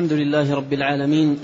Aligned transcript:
الحمد 0.00 0.12
لله 0.12 0.54
رب 0.54 0.72
العالمين 0.72 1.38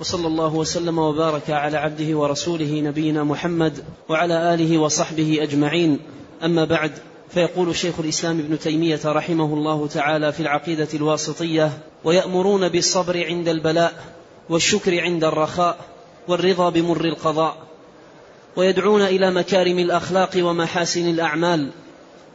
وصلى 0.00 0.26
الله 0.26 0.54
وسلم 0.54 0.98
وبارك 0.98 1.50
على 1.50 1.76
عبده 1.76 2.18
ورسوله 2.18 2.80
نبينا 2.80 3.24
محمد 3.24 3.84
وعلى 4.08 4.54
آله 4.54 4.78
وصحبه 4.78 5.38
أجمعين. 5.42 5.98
أما 6.44 6.64
بعد 6.64 6.92
فيقول 7.30 7.76
شيخ 7.76 8.00
الإسلام 8.00 8.38
ابن 8.38 8.58
تيمية 8.58 9.00
رحمه 9.04 9.54
الله 9.54 9.86
تعالى 9.86 10.32
في 10.32 10.40
العقيدة 10.40 10.88
الواسطية 10.94 11.72
ويأمرون 12.04 12.68
بالصبر 12.68 13.24
عند 13.26 13.48
البلاء 13.48 14.04
والشكر 14.50 15.00
عند 15.00 15.24
الرخاء 15.24 15.78
والرضا 16.28 16.70
بمر 16.70 17.04
القضاء 17.04 17.56
ويدعون 18.56 19.02
إلى 19.02 19.30
مكارم 19.30 19.78
الأخلاق 19.78 20.30
ومحاسن 20.36 21.08
الأعمال 21.08 21.70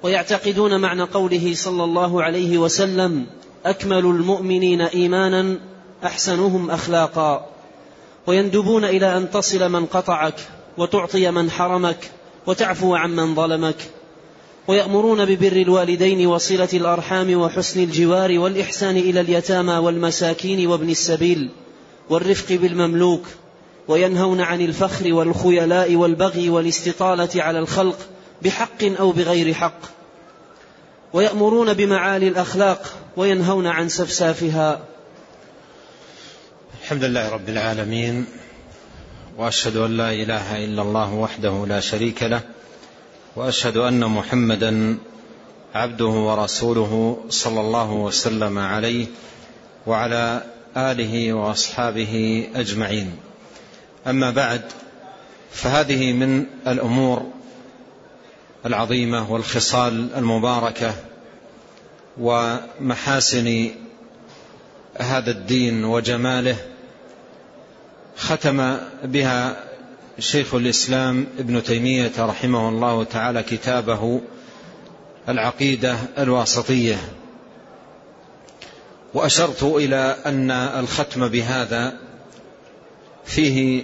ويعتقدون 0.03 0.81
معنى 0.81 1.03
قوله 1.03 1.53
صلى 1.55 1.83
الله 1.83 2.23
عليه 2.23 2.57
وسلم 2.57 3.25
أكمل 3.65 4.05
المؤمنين 4.05 4.81
إيمانا 4.81 5.59
أحسنهم 6.05 6.71
أخلاقا. 6.71 7.45
ويندبون 8.27 8.85
إلى 8.85 9.17
أن 9.17 9.31
تصل 9.31 9.69
من 9.71 9.85
قطعك 9.85 10.35
وتعطي 10.77 11.31
من 11.31 11.51
حرمك 11.51 12.11
وتعفو 12.47 12.95
عمن 12.95 13.35
ظلمك. 13.35 13.75
ويأمرون 14.67 15.25
ببر 15.25 15.51
الوالدين 15.51 16.27
وصلة 16.27 16.69
الأرحام 16.73 17.41
وحسن 17.41 17.83
الجوار 17.83 18.39
والإحسان 18.39 18.97
إلى 18.97 19.21
اليتامى 19.21 19.73
والمساكين 19.73 20.67
وابن 20.67 20.89
السبيل 20.89 21.49
والرفق 22.09 22.55
بالمملوك. 22.55 23.23
وينهون 23.87 24.41
عن 24.41 24.61
الفخر 24.61 25.13
والخيلاء 25.13 25.95
والبغي 25.95 26.49
والاستطالة 26.49 27.43
على 27.43 27.59
الخلق 27.59 27.97
بحق 28.41 28.83
أو 28.99 29.11
بغير 29.11 29.53
حق. 29.53 29.98
ويأمرون 31.13 31.73
بمعالي 31.73 32.27
الأخلاق 32.27 32.93
وينهون 33.17 33.67
عن 33.67 33.89
سفسافها. 33.89 34.79
الحمد 36.81 37.03
لله 37.03 37.29
رب 37.29 37.49
العالمين 37.49 38.25
وأشهد 39.37 39.77
أن 39.77 39.97
لا 39.97 40.11
إله 40.11 40.65
إلا 40.65 40.81
الله 40.81 41.13
وحده 41.13 41.65
لا 41.67 41.79
شريك 41.79 42.23
له 42.23 42.41
وأشهد 43.35 43.77
أن 43.77 44.05
محمدا 44.05 44.97
عبده 45.75 46.05
ورسوله 46.05 47.23
صلى 47.29 47.61
الله 47.61 47.91
وسلم 47.91 48.57
عليه 48.57 49.07
وعلى 49.87 50.43
آله 50.77 51.33
وأصحابه 51.33 52.47
أجمعين. 52.55 53.17
أما 54.07 54.31
بعد 54.31 54.61
فهذه 55.51 56.13
من 56.13 56.45
الأمور 56.67 57.38
العظيمة 58.65 59.31
والخصال 59.31 60.09
المباركة 60.15 60.93
ومحاسن 62.17 63.69
هذا 64.97 65.31
الدين 65.31 65.85
وجماله 65.85 66.57
ختم 68.17 68.77
بها 69.03 69.63
شيخ 70.19 70.55
الإسلام 70.55 71.27
ابن 71.39 71.63
تيمية 71.63 72.11
رحمه 72.19 72.69
الله 72.69 73.03
تعالى 73.03 73.43
كتابه 73.43 74.21
العقيدة 75.29 75.97
الواسطية. 76.17 76.97
وأشرت 79.13 79.63
إلى 79.63 80.15
أن 80.25 80.51
الختم 80.51 81.27
بهذا 81.27 81.97
فيه 83.25 83.83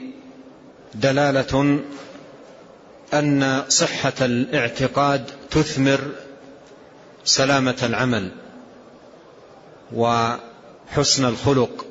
دلالة 0.96 1.80
أن 3.14 3.64
صحة 3.70 4.14
الاعتقاد 4.22 5.26
تثمر 5.52 6.00
سلامة 7.26 7.76
العمل 7.84 8.32
وحسن 9.94 11.26
الخلق 11.26 11.86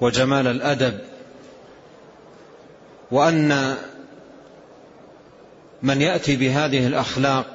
وجمال 0.00 0.46
الأدب 0.46 0.98
وأن 3.10 3.76
من 5.82 6.02
يأتي 6.02 6.36
بهذه 6.36 6.86
الأخلاق 6.86 7.46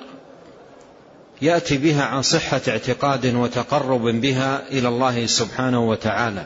يأتي 1.42 1.78
بها 1.78 2.04
عن 2.04 2.22
صحة 2.22 2.62
اعتقاد 2.68 3.36
وتقرب 3.36 4.02
بها 4.02 4.68
إلى 4.72 4.88
الله 4.88 5.26
سبحانه 5.26 5.90
وتعالى. 5.90 6.46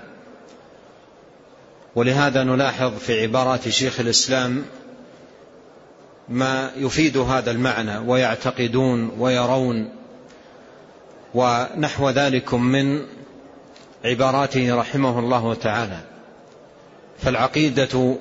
ولهذا 1.95 2.43
نلاحظ 2.43 2.97
في 2.97 3.21
عبارات 3.21 3.69
شيخ 3.69 3.99
الإسلام 3.99 4.65
ما 6.29 6.71
يفيد 6.77 7.17
هذا 7.17 7.51
المعنى 7.51 7.97
ويعتقدون 7.97 9.11
ويرون 9.19 9.89
ونحو 11.33 12.09
ذلك 12.09 12.53
من 12.53 13.05
عباراته 14.05 14.75
رحمه 14.75 15.19
الله 15.19 15.53
تعالى. 15.53 15.99
فالعقيدة 17.21 18.17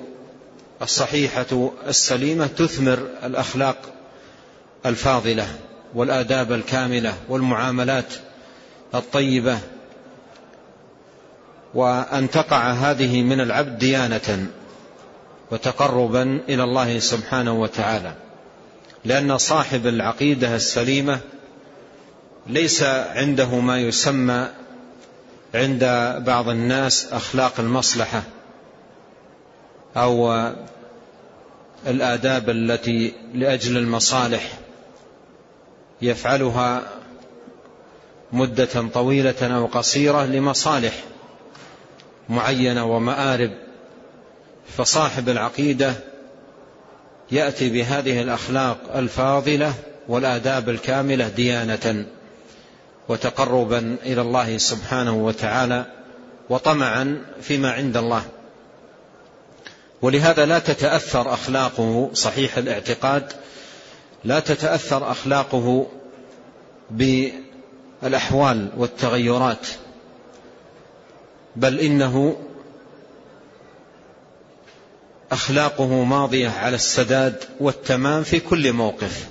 الصحيحة 0.81 1.71
السليمة 1.87 2.47
تثمر 2.47 3.07
الأخلاق 3.23 3.77
الفاضلة 4.85 5.47
والآداب 5.95 6.51
الكاملة 6.51 7.13
والمعاملات 7.29 8.13
الطيبة. 8.95 9.59
وأن 11.73 12.29
تقع 12.29 12.71
هذه 12.71 13.21
من 13.21 13.41
العبد 13.41 13.77
ديانة. 13.77 14.47
وتقربا 15.53 16.39
إلى 16.49 16.63
الله 16.63 16.99
سبحانه 16.99 17.53
وتعالى 17.53 18.13
لأن 19.05 19.37
صاحب 19.37 19.87
العقيدة 19.87 20.55
السليمة 20.55 21.19
ليس 22.47 22.83
عنده 22.83 23.59
ما 23.59 23.79
يسمى 23.79 24.47
عند 25.55 25.83
بعض 26.25 26.49
الناس 26.49 27.13
أخلاق 27.13 27.59
المصلحة 27.59 28.23
أو 29.97 30.33
الآداب 31.87 32.49
التي 32.49 33.13
لأجل 33.33 33.77
المصالح 33.77 34.51
يفعلها 36.01 36.81
مدة 38.31 38.87
طويلة 38.93 39.55
أو 39.55 39.65
قصيرة 39.65 40.25
لمصالح 40.25 40.93
معينة 42.29 42.85
ومآرب. 42.85 43.51
فصاحب 44.77 45.29
العقيدة 45.29 45.93
يأتي 47.31 47.69
بهذه 47.69 48.21
الأخلاق 48.21 48.77
الفاضلة 48.95 49.73
والآداب 50.07 50.69
الكاملة 50.69 51.27
ديانة 51.27 52.05
وتقربا 53.09 53.95
إلى 54.05 54.21
الله 54.21 54.57
سبحانه 54.57 55.25
وتعالى 55.25 55.85
وطمعا 56.49 57.25
فيما 57.41 57.71
عند 57.71 57.97
الله. 57.97 58.23
ولهذا 60.01 60.45
لا 60.45 60.59
تتأثر 60.59 61.33
أخلاقه 61.33 62.09
صحيح 62.13 62.57
الاعتقاد 62.57 63.33
لا 64.23 64.39
تتأثر 64.39 65.11
أخلاقه 65.11 65.87
بالأحوال 66.91 68.69
والتغيرات 68.77 69.67
بل 71.55 71.79
إنه 71.79 72.37
أخلاقه 75.33 76.03
ماضية 76.03 76.49
على 76.49 76.75
السداد 76.75 77.35
والتمام 77.59 78.23
في 78.23 78.39
كل 78.39 78.73
موقف. 78.73 79.27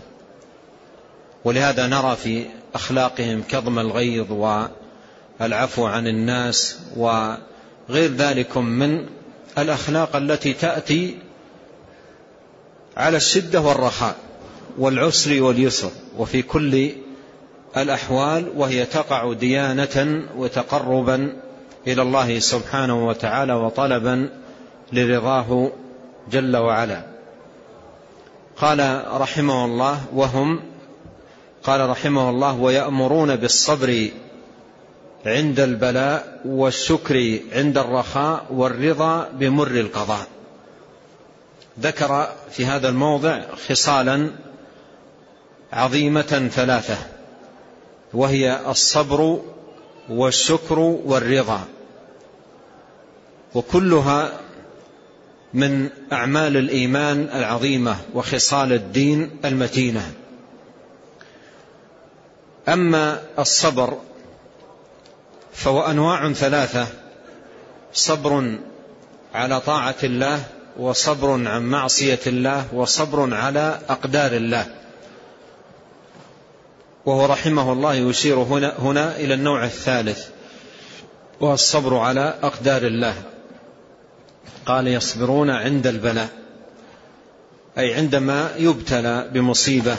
ولهذا 1.44 1.86
نرى 1.86 2.16
في 2.16 2.44
أخلاقهم 2.74 3.42
كظم 3.48 3.78
الغيظ 3.78 4.32
والعفو 5.40 5.86
عن 5.86 6.06
الناس 6.06 6.78
وغير 6.96 8.10
ذلك 8.16 8.56
من 8.56 9.06
الأخلاق 9.58 10.16
التي 10.16 10.52
تأتي 10.52 11.18
على 12.96 13.16
الشدة 13.16 13.60
والرخاء 13.60 14.16
والعسر 14.78 15.42
واليسر. 15.42 15.90
وفي 16.18 16.42
كل 16.42 16.90
الأحوال 17.76 18.52
وهي 18.56 18.84
تقع 18.84 19.32
ديانة 19.32 20.22
وتقربا 20.36 21.36
إلى 21.86 22.02
الله 22.02 22.38
سبحانه 22.38 23.06
وتعالى 23.08 23.52
وطلبا 23.52 24.28
لرضاه 24.92 25.72
جل 26.30 26.56
وعلا. 26.56 27.02
قال 28.56 29.04
رحمه 29.20 29.64
الله 29.64 30.00
وهم 30.14 30.60
قال 31.62 31.90
رحمه 31.90 32.30
الله 32.30 32.60
ويأمرون 32.60 33.36
بالصبر 33.36 34.08
عند 35.26 35.60
البلاء 35.60 36.40
والشكر 36.44 37.38
عند 37.52 37.78
الرخاء 37.78 38.46
والرضا 38.50 39.28
بمر 39.32 39.70
القضاء. 39.70 40.26
ذكر 41.80 42.32
في 42.50 42.66
هذا 42.66 42.88
الموضع 42.88 43.40
خصالا 43.68 44.30
عظيمة 45.72 46.50
ثلاثة 46.52 46.96
وهي 48.14 48.60
الصبر 48.68 49.40
والشكر 50.08 50.78
والرضا. 50.78 51.60
وكلها 53.54 54.41
من 55.54 55.88
أعمال 56.12 56.56
الإيمان 56.56 57.28
العظيمة 57.34 57.96
وخصال 58.14 58.72
الدين 58.72 59.30
المتينة. 59.44 60.12
أما 62.68 63.22
الصبر 63.38 63.98
فهو 65.52 65.80
أنواع 65.80 66.32
ثلاثة 66.32 66.86
صبر 67.92 68.58
على 69.34 69.60
طاعة 69.60 69.94
الله 70.04 70.44
وصبر 70.78 71.48
عن 71.48 71.62
معصية 71.62 72.20
الله 72.26 72.74
وصبر 72.74 73.34
على 73.34 73.78
أقدار 73.88 74.32
الله. 74.32 74.66
وهو 77.06 77.26
رحمه 77.26 77.72
الله 77.72 77.94
يشير 77.94 78.36
هنا, 78.36 78.74
هنا 78.78 79.16
إلى 79.16 79.34
النوع 79.34 79.64
الثالث 79.64 80.28
وهو 81.40 81.54
الصبر 81.54 81.96
على 81.96 82.34
أقدار 82.42 82.82
الله. 82.82 83.31
قال 84.66 84.88
يصبرون 84.88 85.50
عند 85.50 85.86
البلاء. 85.86 86.28
أي 87.78 87.94
عندما 87.94 88.50
يبتلى 88.58 89.30
بمصيبة 89.32 89.96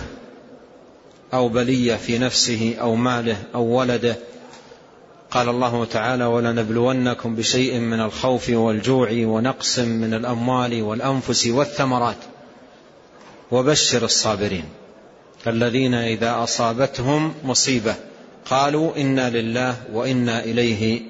أو 1.33 1.49
بلية 1.49 1.95
في 1.95 2.17
نفسه 2.17 2.75
أو 2.81 2.95
ماله 2.95 3.37
أو 3.55 3.63
ولده 3.63 4.15
قال 5.31 5.49
الله 5.49 5.85
تعالى 5.85 6.25
ولنبلونكم 6.25 7.35
بشيء 7.35 7.79
من 7.79 7.99
الخوف 7.99 8.49
والجوع 8.49 9.09
ونقص 9.11 9.79
من 9.79 10.13
الأموال 10.13 10.81
والأنفس 10.81 11.47
والثمرات. 11.47 12.17
وبشر 13.51 14.05
الصابرين. 14.05 14.65
الذين 15.47 15.93
إذا 15.93 16.43
أصابتهم 16.43 17.33
مصيبة 17.43 17.95
قالوا 18.45 18.97
إنا 18.97 19.29
لله 19.29 19.75
وإنا 19.93 20.43
إليه 20.43 21.01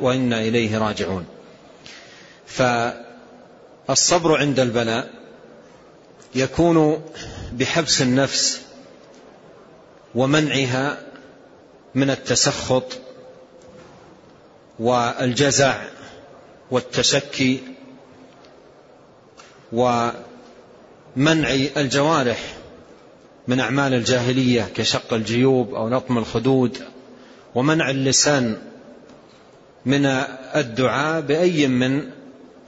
وإنا 0.00 0.40
إليه 0.40 0.78
راجعون. 0.78 1.24
فالصبر 2.48 4.36
عند 4.36 4.60
البلاء 4.60 5.10
يكون 6.34 7.02
بحبس 7.52 8.02
النفس 8.02 8.62
ومنعها 10.14 10.98
من 11.94 12.10
التسخط 12.10 12.98
والجزع 14.78 15.82
والتشكي 16.70 17.60
ومنع 19.72 20.14
الجوارح 21.76 22.56
من 23.48 23.60
أعمال 23.60 23.94
الجاهلية 23.94 24.68
كشق 24.74 25.14
الجيوب 25.14 25.74
أو 25.74 25.88
لطم 25.88 26.18
الخدود 26.18 26.78
ومنع 27.54 27.90
اللسان 27.90 28.58
من 29.86 30.06
الدعاء 30.56 31.20
بأي 31.20 31.68
من 31.68 32.10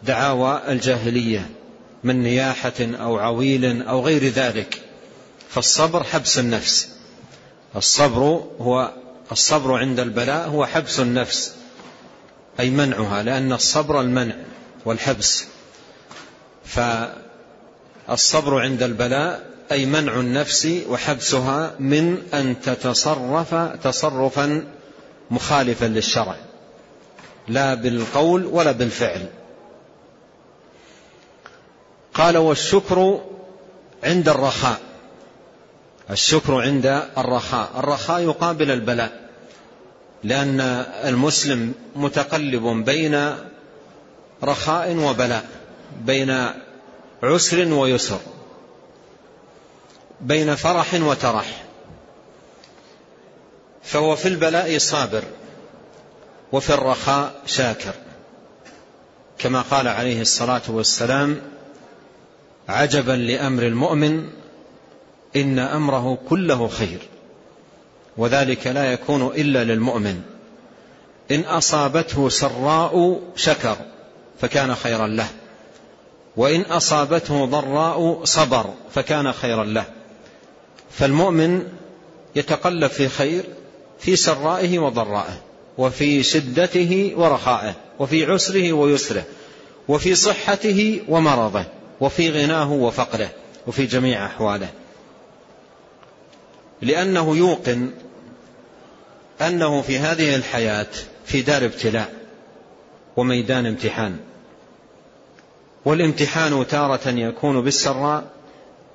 دعاوى 0.02 0.62
الجاهلية 0.69 1.50
من 2.05 2.23
نياحة 2.23 2.73
أو 2.81 3.19
عويل 3.19 3.82
أو 3.82 4.00
غير 4.00 4.25
ذلك. 4.25 4.82
فالصبر 5.49 6.05
حبس 6.05 6.38
النفس. 6.38 6.88
الصبر 7.76 8.44
هو 8.61 8.93
الصبر 9.32 9.79
عند 9.79 10.00
البلاء 10.00 10.49
هو 10.49 10.67
حبس 10.67 11.00
النفس 11.00 11.55
أي 12.61 12.70
منعها 12.70 13.23
لأن 13.23 13.52
الصبر 13.52 14.00
المنع 14.00 14.35
والحبس. 14.85 15.44
فالصبر 16.64 18.58
عند 18.61 18.82
البلاء 18.82 19.50
أي 19.73 19.87
منع 19.87 20.20
النفس 20.20 20.69
وحبسها 20.88 21.75
من 21.79 22.23
أن 22.35 22.61
تتصرف 22.61 23.55
تصرفا 23.82 24.64
مخالفا 25.31 25.85
للشرع. 25.85 26.37
لا 27.49 27.75
بالقول 27.75 28.47
ولا 28.47 28.73
بالفعل. 28.73 29.26
قال 32.14 32.36
والشكر 32.36 33.20
عند 34.04 34.28
الرخاء. 34.28 34.80
الشكر 36.10 36.62
عند 36.62 36.86
الرخاء. 37.18 37.70
الرخاء 37.76 38.20
يقابل 38.20 38.70
البلاء 38.70 39.30
لأن 40.24 40.60
المسلم 41.04 41.74
متقلب 41.96 42.84
بين 42.84 43.34
رخاء 44.44 44.96
وبلاء 44.96 45.44
بين 46.04 46.50
عسر 47.22 47.72
ويسر 47.72 48.20
بين 50.20 50.54
فرح 50.54 50.94
وترح. 50.94 51.64
فهو 53.82 54.16
في 54.16 54.28
البلاء 54.28 54.78
صابر 54.78 55.22
وفي 56.52 56.74
الرخاء 56.74 57.34
شاكر. 57.46 57.94
كما 59.38 59.62
قال 59.62 59.88
عليه 59.88 60.20
الصلاة 60.20 60.62
والسلام 60.68 61.40
عجبا 62.70 63.12
لأمر 63.12 63.62
المؤمن 63.62 64.28
إن 65.37 65.58
أمره 65.58 66.19
كله 66.28 66.69
خير 66.69 66.99
وذلك 68.17 68.67
لا 68.67 68.93
يكون 68.93 69.26
إلا 69.26 69.64
للمؤمن. 69.64 70.22
إن 71.31 71.40
أصابته 71.40 72.28
سراء 72.28 73.20
شكر 73.37 73.76
فكان 74.40 74.75
خيرا 74.75 75.06
له. 75.06 75.26
وإن 76.37 76.61
أصابته 76.61 77.44
ضراء 77.44 78.25
صبر 78.25 78.64
فكان 78.94 79.32
خيرا 79.32 79.64
له. 79.64 79.84
فالمؤمن 80.90 81.62
يتقلب 82.37 82.90
في 82.90 83.08
خير 83.08 83.44
في 83.99 84.16
سرائه 84.16 84.78
وضرائه 84.78 85.40
وفي 85.78 86.23
شدته 86.23 87.12
ورخائه 87.16 87.75
وفي 87.99 88.25
عسره 88.25 88.73
ويسره 88.73 89.25
وفي 89.88 90.14
صحته 90.14 91.00
ومرضه. 91.08 91.79
وفي 92.00 92.31
غناه 92.31 92.73
وفقره 92.73 93.31
وفي 93.67 93.87
جميع 93.87 94.26
أحواله. 94.26 94.69
لأنه 96.82 97.37
يوقن 97.37 97.91
أنه 99.41 99.82
في 99.82 99.99
هذه 99.99 100.37
الحياة 100.37 100.87
في 101.25 101.43
دار 101.43 101.64
ابتلاء 101.64 102.12
وميدان 103.17 103.67
امتحان. 103.67 104.17
والامتحان 105.85 106.67
تارة 106.67 107.08
يكون 107.08 107.61
بالسراء 107.61 108.25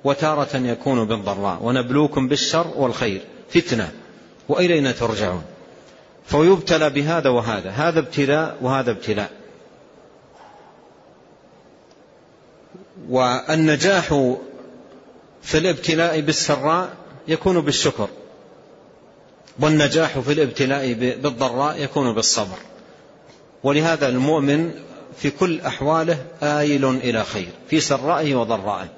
وتارة 0.04 0.56
يكون 0.56 1.04
بالضراء. 1.04 1.58
ونبلوكم 1.62 2.28
بالشر 2.28 2.66
والخير. 2.76 3.20
فتنة. 3.50 3.92
وإلينا 4.48 4.92
ترجعون. 4.92 5.42
فيبتلى 6.26 6.90
بهذا 6.90 7.30
وهذا. 7.30 7.70
هذا 7.70 7.98
ابتلاء 7.98 8.56
وهذا 8.60 8.90
ابتلاء. 8.90 9.30
والنجاح 13.08 14.08
في 15.42 15.58
الابتلاء 15.58 16.20
بالسراء 16.20 16.96
يكون 17.28 17.60
بالشكر 17.60 18.08
والنجاح 19.60 20.18
في 20.18 20.32
الابتلاء 20.32 20.92
بالضراء 20.92 21.82
يكون 21.82 22.14
بالصبر. 22.14 22.56
ولهذا 23.62 24.08
المؤمن 24.08 24.70
في 25.18 25.30
كل 25.30 25.60
أحواله 25.60 26.26
آيل 26.42 26.84
إلى 26.84 27.24
خير 27.24 27.48
في 27.70 27.80
سرائه 27.80 28.34
وضرائه. 28.34 28.88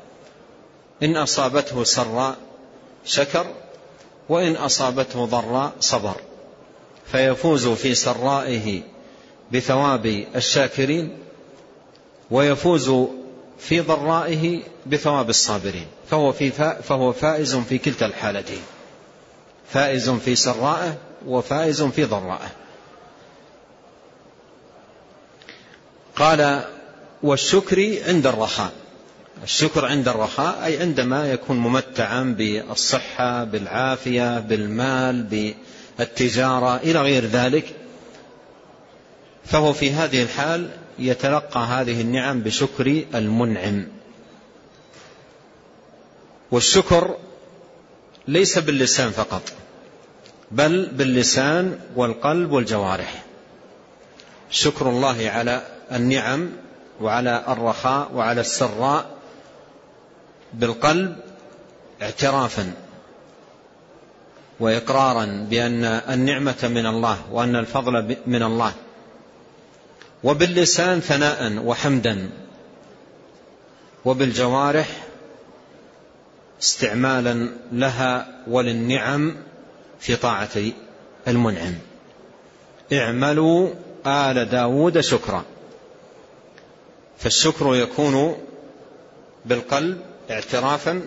إن 1.03 1.17
أصابته 1.17 1.85
سراء 1.85 2.37
شكر 3.05 3.47
وإن 4.29 4.57
أصابته 4.57 5.25
ضراء 5.25 5.73
صبر. 5.81 6.15
فيفوز 7.13 7.69
في 7.69 7.95
سرائه 7.95 8.83
بثواب 9.53 10.25
الشاكرين 10.37 11.19
ويفوز 12.31 12.93
في 13.59 13.81
ضرائه 13.81 14.63
بثواب 14.87 15.29
الصابرين 15.29 15.87
فهو, 16.11 16.33
في 16.33 16.51
فهو 16.83 17.13
فائز 17.13 17.57
في 17.57 17.79
كلتا 17.79 18.07
الحالتين. 18.07 18.63
فائز 19.73 20.11
في 20.11 20.37
سرائه 20.37 20.97
وفائز 21.27 21.83
في 21.83 22.05
ضرائه. 22.05 22.51
قال 26.17 26.65
والشكر 27.23 27.99
عند 28.07 28.27
الرخاء. 28.27 28.73
الشكر 29.43 29.85
عند 29.85 30.09
الرخاء 30.09 30.65
أي 30.65 30.81
عندما 30.81 31.33
يكون 31.33 31.57
ممتعا 31.57 32.23
بالصحة 32.39 33.45
بالعافية 33.45 34.41
بالمال 34.41 35.23
بالتجارة 35.99 36.77
إلى 36.77 37.01
غير 37.01 37.25
ذلك 37.25 37.65
فهو 39.45 39.73
في 39.73 39.93
هذه 39.93 40.23
الحال 40.23 40.71
يتلقى 40.99 41.61
هذه 41.61 42.01
النعم 42.01 42.41
بشكر 42.41 43.05
المنعم. 43.15 43.87
والشكر 46.51 47.17
ليس 48.29 48.59
باللسان 48.59 49.11
فقط 49.11 49.43
بل 50.51 50.87
باللسان 50.87 51.79
والقلب 51.97 52.53
والجوارح. 52.53 53.25
شكر 54.51 54.91
الله 54.91 55.31
على 55.31 55.63
النعم 55.93 56.51
وعلى 57.01 57.45
الرخاء 57.49 58.11
وعلى 58.15 58.41
السراء 58.41 59.11
بالقلب 60.53 61.17
اعترافا 62.03 62.73
واقرارا 64.61 65.47
بأن 65.51 65.85
النعمة 65.85 66.57
من 66.63 66.87
الله 66.87 67.19
وأن 67.33 67.57
الفضل 67.57 68.17
من 68.27 68.43
الله. 68.43 68.73
وباللسان 70.25 71.01
ثناء 71.01 71.53
وحمدا. 71.65 72.31
وبالجوارح 74.05 75.07
استعمالا 76.63 77.49
لها 77.73 78.43
وللنعم 78.47 79.37
في 80.01 80.17
طاعة 80.17 80.73
المنعم. 81.29 81.75
اعملوا 82.93 83.71
آل 84.07 84.45
داود 84.45 85.01
شكرا. 85.01 85.45
فالشكر 87.19 87.75
يكون 87.75 88.37
بالقلب 89.47 90.01
اعترافا 90.31 91.03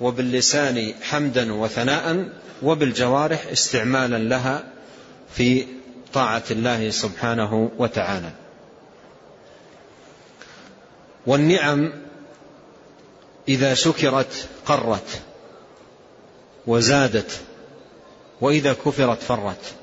وباللسان 0.00 0.94
حمدا 1.02 1.52
وثناء 1.52 2.28
وبالجوارح 2.62 3.46
استعمالا 3.52 4.18
لها 4.18 4.64
في 5.34 5.66
طاعة 6.14 6.42
الله 6.50 6.90
سبحانه 6.90 7.70
وتعالى. 7.78 8.30
والنعم 11.26 11.92
إذا 13.48 13.74
شكرت 13.74 14.48
قرت 14.66 15.22
وزادت 16.66 17.40
وإذا 18.40 18.72
كفرت 18.72 19.22
فرت. 19.22 19.74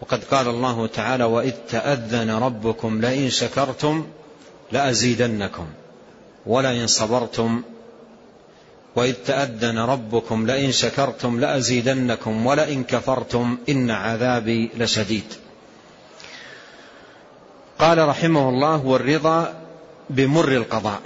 وقد 0.00 0.24
قال 0.24 0.48
الله 0.48 0.86
تعالى 0.86 1.24
وإذ 1.24 1.52
تأذن 1.68 2.30
ربكم 2.30 3.00
لئن 3.00 3.30
شكرتم 3.30 4.06
لأزيدنكم 4.72 5.66
ولئن 6.46 6.86
صبرتم 6.86 7.62
وإذ 8.96 9.14
تأذن 9.26 9.78
ربكم 9.78 10.46
لئن 10.46 10.72
شكرتم 10.72 11.40
لأزيدنكم 11.40 12.46
ولئن 12.46 12.84
كفرتم 12.84 13.58
إن 13.68 13.90
عذابي 13.90 14.70
لشديد. 14.76 15.24
قال 17.78 18.08
رحمه 18.08 18.48
الله 18.48 18.86
والرضا 18.86 19.54
بمر 20.10 20.48
القضاء. 20.48 21.00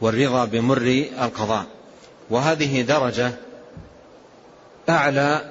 والرضا 0.00 0.44
بمر 0.44 1.06
القضاء. 1.22 1.66
وهذه 2.30 2.82
درجة 2.82 3.32
أعلى 4.88 5.50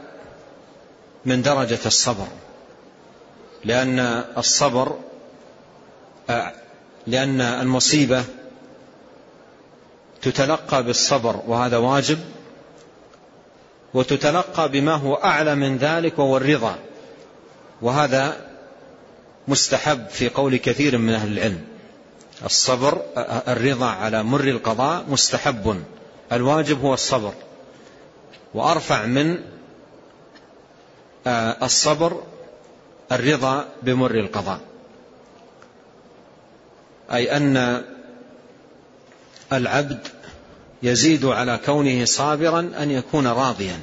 من 1.25 1.42
درجة 1.42 1.80
الصبر. 1.86 2.28
لأن 3.66 4.00
الصبر 4.38 4.98
لأن 7.08 7.42
المصيبة 7.42 8.24
تتلقى 10.22 10.84
بالصبر 10.84 11.42
وهذا 11.48 11.78
واجب. 11.78 12.20
وتتلقى 13.94 14.70
بما 14.70 14.94
هو 14.94 15.16
أعلى 15.16 15.56
من 15.56 15.78
ذلك 15.78 16.20
وهو 16.20 16.38
الرضا. 16.38 16.76
وهذا 17.82 18.38
مستحب 19.48 20.08
في 20.10 20.30
قول 20.30 20.58
كثير 20.58 20.98
من 20.98 21.14
أهل 21.14 21.32
العلم. 21.38 21.62
الصبر 22.46 23.02
الرضا 23.48 23.86
على 23.86 24.24
مر 24.24 24.44
القضاء 24.44 25.06
مستحب. 25.08 25.84
الواجب 26.32 26.82
هو 26.82 26.94
الصبر. 26.94 27.34
وأرفع 28.54 29.06
من 29.06 29.38
الصبر 31.64 32.24
الرضا 33.12 33.66
بمر 33.84 34.12
القضاء. 34.12 34.60
أي 37.14 37.38
أن 37.38 37.84
العبد 39.53 40.08
يزيد 40.84 41.25
على 41.25 41.60
كونه 41.65 42.06
صابرا 42.06 42.60
أن 42.60 42.91
يكون 42.91 43.27
راضيا 43.27 43.79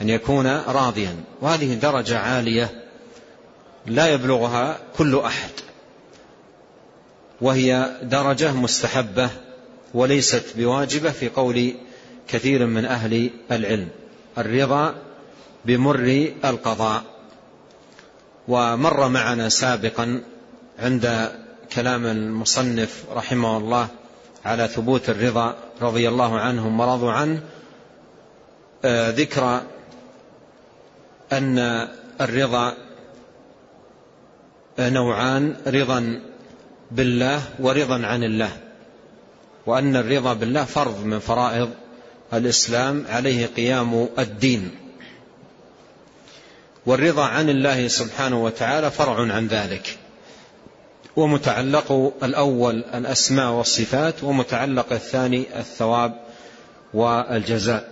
أن 0.00 0.08
يكون 0.08 0.46
راضيا. 0.46 1.16
وهذه 1.40 1.74
درجة 1.74 2.18
عالية 2.18 2.84
لا 3.86 4.06
يبلغها 4.06 4.78
كل 4.96 5.18
أحد. 5.18 5.50
وهي 7.40 7.98
درجة 8.02 8.52
مستحبة 8.52 9.30
وليست 9.94 10.44
بواجبة 10.56 11.10
في 11.10 11.28
قول 11.28 11.74
كثير 12.28 12.66
من 12.66 12.84
أهل 12.84 13.30
العلم. 13.52 13.88
الرضا 14.38 14.94
بمر 15.64 16.32
القضاء. 16.44 17.02
ومر 18.48 19.08
معنا 19.08 19.48
سابقا 19.48 20.22
عند 20.78 21.32
كلام 21.72 22.06
المصنف 22.06 23.04
رحمه 23.12 23.56
الله 23.56 23.88
على 24.44 24.68
ثبوت 24.68 25.10
الرضا 25.10 25.56
رضي 25.82 26.08
الله 26.08 26.40
عنهم 26.40 26.80
ورضوا 26.80 27.12
عنه 27.12 27.40
آه، 28.84 29.10
ذكر 29.10 29.62
أن 31.32 31.88
الرضا 32.20 32.74
نوعان 34.78 35.56
رضا 35.66 36.20
بالله 36.90 37.42
ورضا 37.58 38.06
عن 38.06 38.24
الله. 38.24 38.50
وأن 39.66 39.96
الرضا 39.96 40.32
بالله 40.32 40.64
فرض 40.64 41.04
من 41.04 41.18
فرائض 41.18 41.70
الإسلام 42.32 43.04
عليه 43.08 43.46
قيام 43.46 44.08
الدين. 44.18 44.70
والرضا 46.86 47.24
عن 47.24 47.50
الله 47.50 47.88
سبحانه 47.88 48.44
وتعالى 48.44 48.90
فرع 48.90 49.32
عن 49.34 49.46
ذلك. 49.46 49.97
ومتعلق 51.18 52.12
الأول 52.22 52.84
الأسماء 52.94 53.52
والصفات 53.52 54.24
ومتعلق 54.24 54.92
الثاني 54.92 55.58
الثواب 55.58 56.20
والجزاء. 56.94 57.88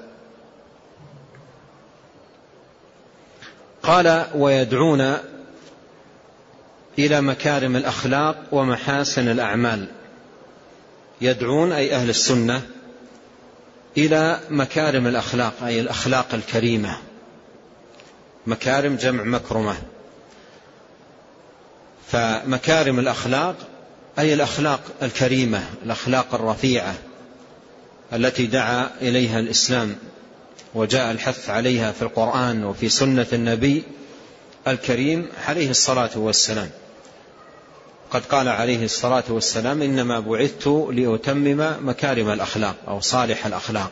قال 3.83 4.27
ويدعون 4.35 5.17
إلى 6.99 7.21
مكارم 7.21 7.77
الأخلاق 7.77 8.37
ومحاسن 8.53 9.29
الأعمال. 9.29 9.87
يدعون 11.21 11.73
أي 11.73 11.95
أهل 11.95 12.11
السنة 12.11 12.63
إلى 13.97 14.41
مكارم 14.51 15.07
الأخلاق 15.07 15.55
أي 15.65 15.81
الأخلاق 15.81 16.35
الكريمة. 16.35 16.99
مكارم 18.47 18.97
جمع 18.97 19.23
مكرمة. 19.23 19.77
فمكارم 22.13 22.99
الأخلاق 22.99 23.57
أي 24.19 24.35
الأخلاق 24.35 24.81
الكريمة 25.03 25.63
الأخلاق 25.85 26.35
الرفيعة 26.35 26.95
التي 28.13 28.47
دعا 28.47 28.91
إليها 29.03 29.39
الإسلام 29.39 29.97
وجاء 30.75 31.11
الحث 31.11 31.51
عليها 31.51 31.93
في 31.93 32.03
القرآن 32.03 32.65
وفي 32.65 32.89
سنة 32.89 33.27
النبي 33.33 33.83
الكريم 34.69 35.27
عليه 35.47 35.71
الصلاة 35.71 36.11
والسلام. 36.17 36.71
قد 38.11 38.25
قال 38.25 38.49
عليه 38.49 38.85
الصلاة 38.85 39.25
والسلام 39.29 39.83
إنما 39.83 40.21
بعثت 40.21 40.67
لأتمم 40.93 41.77
مكارم 41.81 42.31
الأخلاق 42.31 42.77
أو 42.89 43.01
صالح 43.01 43.47
الأخلاق. 43.47 43.91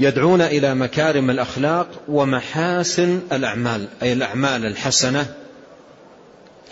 يدعون 0.00 0.40
إلى 0.40 0.74
مكارم 0.74 1.30
الأخلاق 1.30 1.88
ومحاسن 2.08 3.20
الأعمال 3.32 3.88
أي 4.02 4.12
الأعمال 4.12 4.66
الحسنة 4.66 5.34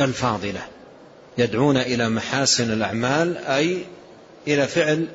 الفاضلة 0.01 0.61
يدعون 1.39 1.77
إلى 1.77 2.09
محاسن 2.09 2.73
الأعمال 2.73 3.37
أي 3.37 3.85
إلى 4.49 4.67
فعل 4.67 5.07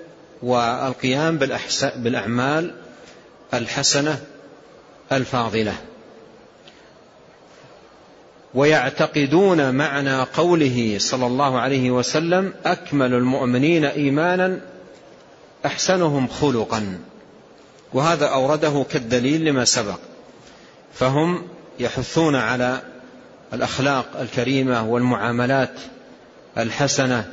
والقيام 0.43 1.39
بالأعمال 1.95 2.75
الحسنة 3.53 4.21
الفاضلة. 5.11 5.73
ويعتقدون 8.53 9.75
معنى 9.75 10.21
قوله 10.21 10.95
صلى 10.99 11.25
الله 11.25 11.59
عليه 11.59 11.91
وسلم 11.91 12.53
أكمل 12.65 13.13
المؤمنين 13.13 13.85
إيمانا 13.85 14.59
أحسنهم 15.65 16.27
خلقا. 16.27 16.99
وهذا 17.93 18.25
أورده 18.25 18.85
كالدليل 18.91 19.45
لما 19.45 19.65
سبق. 19.65 19.99
فهم 20.93 21.47
يحثون 21.79 22.35
على 22.35 22.81
الأخلاق 23.53 24.05
الكريمة 24.19 24.87
والمعاملات 24.87 25.73
الحسنة 26.57 27.31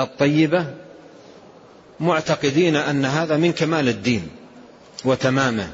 الطيبة 0.00 0.66
معتقدين 2.00 2.76
أن 2.76 3.04
هذا 3.04 3.36
من 3.36 3.52
كمال 3.52 3.88
الدين 3.88 4.28
وتمامه 5.04 5.68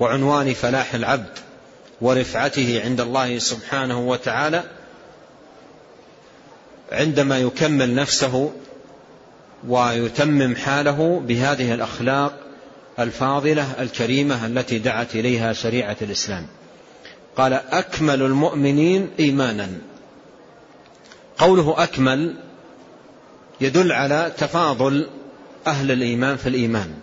وعنوان 0.00 0.54
فلاح 0.54 0.94
العبد 0.94 1.38
ورفعته 2.00 2.82
عند 2.84 3.00
الله 3.00 3.38
سبحانه 3.38 4.00
وتعالى 4.08 4.62
عندما 6.92 7.38
يكمل 7.38 7.94
نفسه 7.94 8.52
ويتمم 9.68 10.56
حاله 10.56 11.22
بهذه 11.26 11.74
الأخلاق 11.74 12.32
الفاضلة 12.98 13.82
الكريمة 13.82 14.46
التي 14.46 14.78
دعت 14.78 15.14
إليها 15.14 15.52
شريعة 15.52 15.96
الإسلام. 16.02 16.46
قال 17.40 17.52
أكمل 17.52 18.22
المؤمنين 18.22 19.10
إيمانا. 19.20 19.68
قوله 21.38 21.74
أكمل 21.82 22.34
يدل 23.60 23.92
على 23.92 24.32
تفاضل 24.38 25.08
أهل 25.66 25.90
الإيمان 25.90 26.36
في 26.36 26.48
الإيمان 26.48 26.94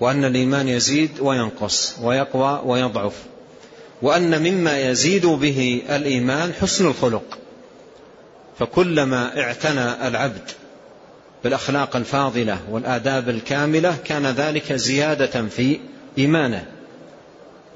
وأن 0.00 0.24
الإيمان 0.24 0.68
يزيد 0.68 1.10
وينقص 1.20 1.96
ويقوى 2.02 2.62
ويضعف 2.64 3.12
وأن 4.02 4.42
مما 4.42 4.90
يزيد 4.90 5.26
به 5.26 5.82
الإيمان 5.90 6.52
حسن 6.52 6.86
الخلق. 6.86 7.38
فكلما 8.58 9.40
اعتنى 9.40 10.08
العبد 10.08 10.50
بالأخلاق 11.44 11.96
الفاضلة 11.96 12.58
والآداب 12.70 13.28
الكاملة 13.28 13.96
كان 14.04 14.26
ذلك 14.26 14.72
زيادة 14.72 15.48
في 15.48 15.80
إيمانه. 16.18 16.66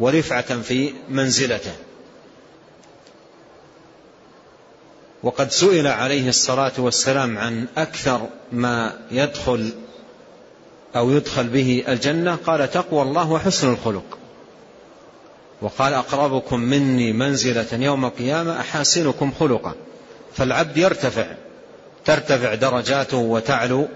ورفعة 0.00 0.62
في 0.62 0.92
منزلته. 1.08 1.72
وقد 5.22 5.50
سئل 5.50 5.86
عليه 5.86 6.28
الصلاة 6.28 6.72
والسلام 6.78 7.38
عن 7.38 7.66
أكثر 7.76 8.20
ما 8.52 8.98
يدخل 9.10 9.72
أو 10.96 11.10
يدخل 11.10 11.46
به 11.46 11.84
الجنة 11.88 12.34
قال 12.34 12.70
تقوى 12.70 13.02
الله 13.02 13.30
وحسن 13.30 13.72
الخلق. 13.72 14.18
وقال 15.62 15.94
أقربكم 15.94 16.60
مني 16.60 17.12
منزلة 17.12 17.84
يوم 17.84 18.04
القيامة 18.04 18.60
أحاسنكم 18.60 19.32
خلقا. 19.40 19.74
فالعبد 20.36 20.76
يرتفع 20.76 21.26
ترتفع 22.04 22.54
درجاته 22.54 23.16
وتعلو 23.16 23.88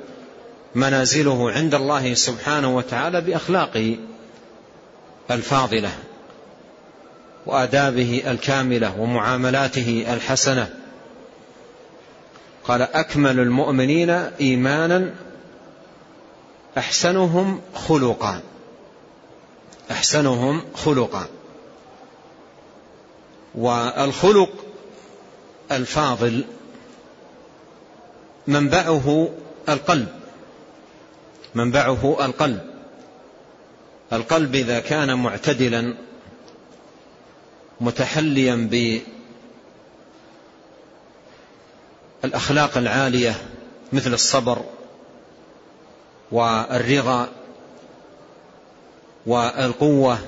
منازله 0.75 1.51
عند 1.51 1.75
الله 1.75 2.15
سبحانه 2.15 2.77
وتعالى 2.77 3.21
بأخلاقه 3.21 3.97
الفاضلة 5.31 5.91
وآدابه 7.47 8.23
الكاملة 8.27 9.01
ومعاملاته 9.01 10.07
الحسنة. 10.09 10.75
قال 12.65 12.83
أكمل 12.83 13.41
المؤمنين 13.41 14.11
إيمانا 14.11 15.15
أحسنهم 16.79 17.61
خلقا. 17.75 18.41
أحسنهم 19.91 20.63
خلقا. 20.75 21.27
والخلق 23.55 24.51
الفاضل 25.73 26.45
منبعه 28.47 29.29
القلب. 29.69 30.09
منبعه 31.55 32.17
القلب. 32.25 32.70
القلب 34.13 34.55
إذا 34.55 34.81
كان 34.81 35.19
معتدلا 35.19 35.95
متحليا 37.81 38.69
بالأخلاق 42.25 42.79
العالية 42.79 43.35
مثل 43.93 44.15
الصبر 44.15 44.65
والرضا 46.33 47.29
والقوة 49.27 50.19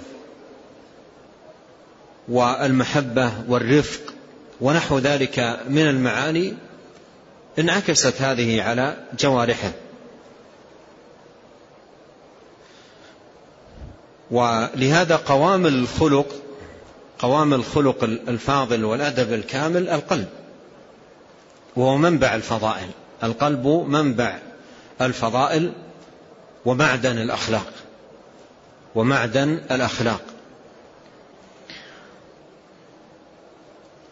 والمحبة 2.28 3.32
والرفق 3.48 4.00
ونحو 4.60 4.98
ذلك 4.98 5.60
من 5.68 5.88
المعاني 5.88 6.54
انعكست 7.58 8.22
هذه 8.22 8.62
على 8.62 8.96
جوارحه. 9.18 9.72
ولهذا 14.32 15.16
قوام 15.16 15.66
الخلق 15.66 16.26
قوام 17.18 17.54
الخلق 17.54 18.04
الفاضل 18.04 18.84
والأدب 18.84 19.32
الكامل 19.32 19.88
القلب 19.88 20.28
وهو 21.76 21.96
منبع 21.96 22.34
الفضائل. 22.34 22.90
القلب 23.24 23.66
منبع 23.66 24.38
الفضائل 25.00 25.72
ومعدن 26.64 27.18
الأخلاق 27.18 27.72
ومعدن 28.94 29.60
الأخلاق. 29.70 30.22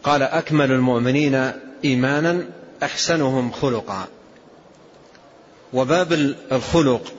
قال 0.03 0.23
أكمل 0.23 0.71
المؤمنين 0.71 1.51
إيمانا 1.85 2.45
أحسنهم 2.83 3.51
خلقا. 3.51 4.07
وباب 5.73 6.13
الخلق 6.51 7.13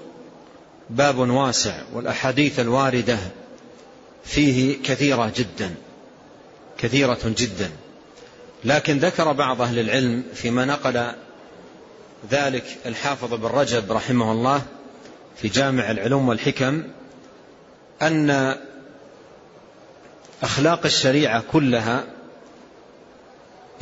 باب 0.92 1.18
واسع 1.18 1.74
والأحاديث 1.92 2.60
الواردة 2.60 3.18
فيه 4.24 4.82
كثيرة 4.82 5.32
جدا 5.36 5.74
كثيرة 6.78 7.20
جدا. 7.24 7.70
لكن 8.64 8.98
ذكر 8.98 9.32
بعض 9.32 9.62
أهل 9.62 9.78
العلم 9.78 10.24
فيما 10.34 10.64
نقل 10.64 11.12
ذلك 12.30 12.64
الحافظ 12.86 13.34
بن 13.34 13.46
رجب 13.46 13.92
رحمه 13.92 14.32
الله 14.32 14.62
في 15.36 15.48
جامع 15.48 15.90
العلوم 15.90 16.28
والحكم 16.28 16.82
أن 18.02 18.56
أخلاق 20.42 20.80
الشريعة 20.84 21.42
كلها 21.52 22.04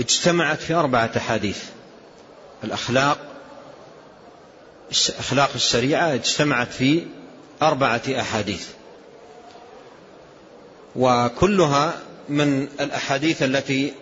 اجتمعت 0.01 0.61
في 0.61 0.75
أربعة 0.75 1.11
أحاديث. 1.17 1.65
الأخلاق 2.65 3.30
أخلاق 5.19 5.51
الشريعة 5.55 6.15
اجتمعت 6.15 6.73
في 6.73 7.07
أربعة 7.63 8.03
أحاديث. 8.09 8.69
وكلها 10.97 11.95
من 12.29 12.69
الأحاديث 12.81 13.43
التي 13.43 13.93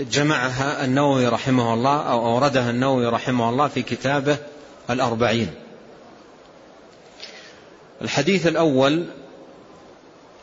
جمعها 0.00 0.84
النووي 0.84 1.28
رحمه 1.28 1.74
الله 1.74 2.02
أو 2.02 2.26
أوردها 2.26 2.70
النووي 2.70 3.06
رحمه 3.06 3.50
الله 3.50 3.68
في 3.68 3.82
كتابه 3.82 4.36
الأربعين. 4.90 5.50
الحديث 8.02 8.46
الأول 8.46 9.04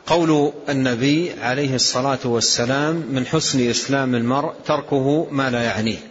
قول 0.08 0.54
النبي 0.70 1.34
عليه 1.42 1.76
الصلاة 1.76 2.20
والسلام 2.26 2.96
من 2.96 3.26
حسن 3.26 3.70
إسلام 3.70 4.16
المرء 4.16 4.54
تركه 4.66 5.28
ما 5.32 5.50
لا 5.50 5.64
يعنيه. 5.64 6.11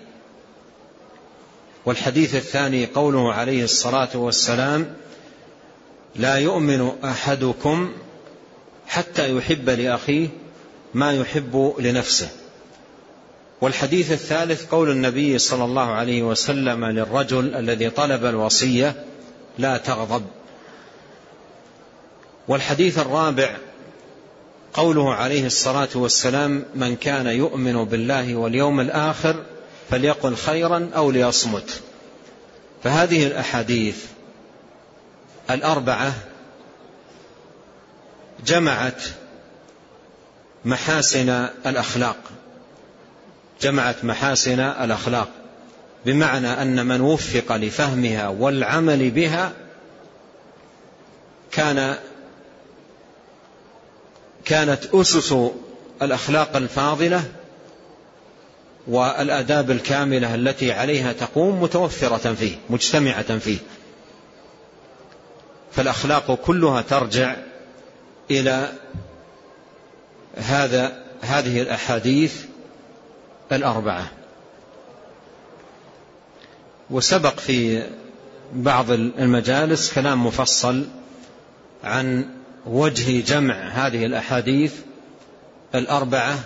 والحديث 1.91 2.35
الثاني 2.35 2.87
قوله 2.87 3.33
عليه 3.33 3.65
الصلاة 3.65 4.09
والسلام 4.15 4.95
لا 6.17 6.37
يؤمن 6.37 6.93
أحدكم 7.05 7.93
حتى 8.87 9.37
يحب 9.37 9.71
لأخيه 9.71 10.29
ما 10.95 11.13
يحب 11.13 11.75
لنفسه. 11.79 12.29
والحديث 13.61 14.13
الثالث 14.13 14.67
قول 14.67 14.91
النبي 14.91 15.39
صلى 15.39 15.65
الله 15.65 15.91
عليه 15.91 16.23
وسلم 16.23 16.85
للرجل 16.85 17.55
الذي 17.55 17.91
طلب 17.91 18.25
الوصية 18.25 19.05
لا 19.59 19.77
تغضب. 19.77 20.25
والحديث 22.49 22.99
الرابع 22.99 23.57
قوله 24.75 25.15
عليه 25.15 25.47
الصلاة 25.47 25.89
والسلام 25.95 26.65
من 26.75 26.97
كان 26.97 27.27
يؤمن 27.27 27.85
بالله 27.85 28.35
واليوم 28.35 28.81
الآخر 28.81 29.37
فليقل 29.91 30.37
خيرا 30.37 30.91
أو 30.97 31.11
ليصمت. 31.11 31.81
فهذه 32.85 33.27
الأحاديث 33.27 34.05
الأربعة 35.51 36.13
جمعت 38.47 39.03
محاسن 40.65 41.29
الأخلاق. 41.67 42.17
جمعت 43.61 44.05
محاسن 44.05 44.61
الأخلاق 44.61 45.29
بمعنى 46.07 46.63
أن 46.63 46.87
من 46.87 47.01
وفق 47.01 47.57
لفهمها 47.57 48.29
والعمل 48.29 49.11
بها 49.11 49.53
كان 51.53 51.97
كانت 54.45 54.85
أسس 54.95 55.35
الأخلاق 56.03 56.57
الفاضلة 56.57 57.25
والآداب 58.89 59.71
الكاملة 59.71 60.35
التي 60.35 60.73
عليها 60.73 61.13
تقوم 61.13 61.63
متوفرة 61.63 62.35
فيه 62.35 62.57
مجتمعة 62.71 63.39
فيه. 63.39 63.59
فالأخلاق 65.73 66.35
كلها 66.35 66.83
ترجع 66.83 67.37
إلى 68.31 68.73
هذا 70.37 71.03
هذه 71.21 71.63
الأحاديث 71.63 72.45
الأربعة. 73.53 74.07
وسبق 76.91 77.39
في 77.39 77.87
بعض 78.53 78.91
المجالس 78.91 79.95
كلام 79.95 80.27
مفصل 80.27 80.87
عن 81.85 82.29
وجه 82.67 83.21
جمع 83.21 83.55
هذه 83.55 84.07
الأحاديث 84.07 84.75
الأربعة 85.75 86.39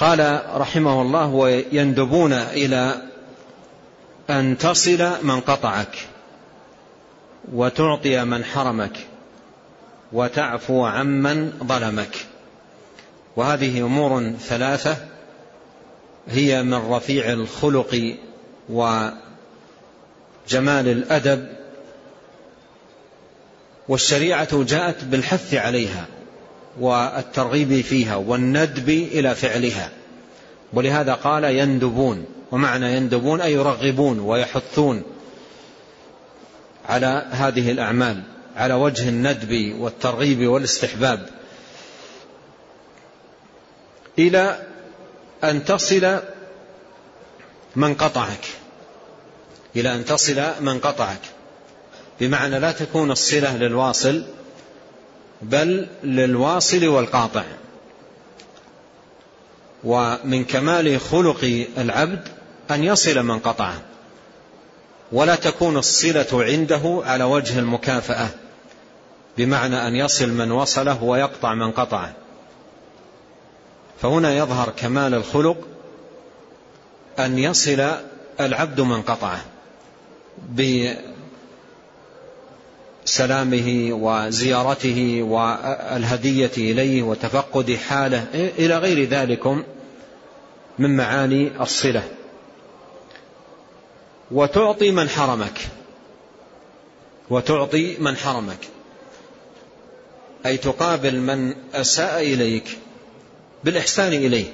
قال 0.00 0.40
رحمه 0.54 1.02
الله 1.02 1.26
ويندبون 1.26 2.32
إلى 2.32 3.02
أن 4.30 4.58
تصل 4.58 5.08
من 5.22 5.40
قطعك 5.40 5.98
وتعطي 7.52 8.24
من 8.24 8.44
حرمك 8.44 9.06
وتعفو 10.12 10.84
عمن 10.84 11.52
ظلمك. 11.64 12.16
وهذه 13.36 13.80
أمور 13.80 14.32
ثلاثة 14.40 14.96
هي 16.28 16.62
من 16.62 16.92
رفيع 16.92 17.32
الخلق 17.32 18.16
وجمال 18.68 19.18
الأدب. 20.88 21.48
والشريعة 23.88 24.64
جاءت 24.64 25.04
بالحث 25.04 25.54
عليها. 25.54 26.06
والترغيب 26.78 27.80
فيها 27.80 28.16
والندب 28.16 28.88
إلى 28.88 29.34
فعلها. 29.34 29.90
ولهذا 30.72 31.14
قال 31.14 31.44
يندبون. 31.44 32.24
ومعنى 32.52 32.96
يندبون 32.96 33.40
أي 33.40 33.52
يرغبون 33.52 34.18
ويحثون 34.20 35.02
على 36.88 37.26
هذه 37.30 37.70
الأعمال 37.70 38.22
على 38.56 38.74
وجه 38.74 39.08
الندب 39.08 39.74
والترغيب 39.78 40.48
والاستحباب. 40.48 41.28
إلى 44.18 44.66
أن 45.44 45.64
تصل 45.64 46.18
من 47.76 47.94
قطعك. 47.94 48.46
إلى 49.76 49.94
أن 49.94 50.04
تصل 50.04 50.42
من 50.60 50.78
قطعك. 50.78 51.20
بمعنى 52.20 52.58
لا 52.58 52.72
تكون 52.72 53.10
الصلة 53.10 53.56
للواصل 53.56 54.24
بل 55.42 55.88
للواصل 56.04 56.86
والقاطع. 56.86 57.44
ومن 59.84 60.44
كمال 60.44 61.00
خلق 61.00 61.66
العبد 61.78 62.28
أن 62.70 62.84
يصل 62.84 63.22
من 63.22 63.38
قطعه. 63.38 63.80
ولا 65.12 65.34
تكون 65.34 65.76
الصلة 65.76 66.26
عنده 66.32 67.02
على 67.04 67.24
وجه 67.24 67.58
المكافأة 67.58 68.28
بمعنى 69.38 69.88
أن 69.88 69.96
يصل 69.96 70.28
من 70.28 70.50
وصله 70.50 71.02
ويقطع 71.02 71.54
من 71.54 71.70
قطعه. 71.70 72.12
فهنا 74.02 74.36
يظهر 74.36 74.72
كمال 74.76 75.14
الخلق 75.14 75.56
أن 77.18 77.38
يصل 77.38 77.90
العبد 78.40 78.80
من 78.80 79.02
قطعه 79.02 79.40
بسلامه 83.10 83.88
وزيارته 83.92 85.22
والهدية 85.22 86.50
إليه 86.56 87.02
وتفقد 87.02 87.72
حاله 87.88 88.26
إلى 88.34 88.78
غير 88.78 89.08
ذلكم 89.08 89.62
من 90.78 90.96
معاني 90.96 91.62
الصلة. 91.62 92.02
وتعطي 94.30 94.90
من 94.90 95.08
حرمك. 95.08 95.60
وتعطي 97.30 97.96
من 97.98 98.16
حرمك. 98.16 98.68
أي 100.46 100.56
تقابل 100.56 101.16
من 101.20 101.54
أساء 101.74 102.22
إليك 102.22 102.78
بالإحسان 103.64 104.12
إليه. 104.12 104.46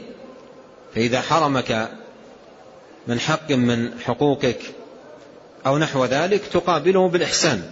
فإذا 0.94 1.20
حرمك 1.20 1.88
من 3.06 3.20
حق 3.20 3.52
من 3.52 4.00
حقوقك 4.00 4.60
أو 5.66 5.78
نحو 5.78 6.04
ذلك 6.04 6.42
تقابله 6.52 7.08
بالإحسان. 7.08 7.70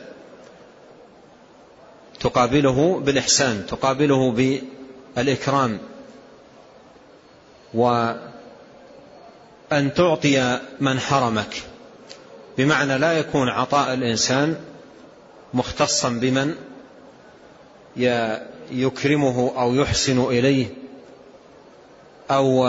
تقابله 2.25 3.01
بالإحسان 3.05 3.67
تقابله 3.67 4.31
بالإكرام. 5.17 5.79
وأن 7.75 8.25
تعطي 9.97 10.61
من 10.81 11.01
حرمك. 11.01 11.63
بمعنى 12.59 12.99
لا 12.99 13.13
يكون 13.13 13.49
عطاء 13.49 13.95
الإنسان 13.95 14.57
مختصا 15.55 16.09
بمن 16.09 16.55
يكرمه 18.71 19.53
أو 19.57 19.75
يحسن 19.75 20.25
إليه 20.25 20.67
أو 22.31 22.69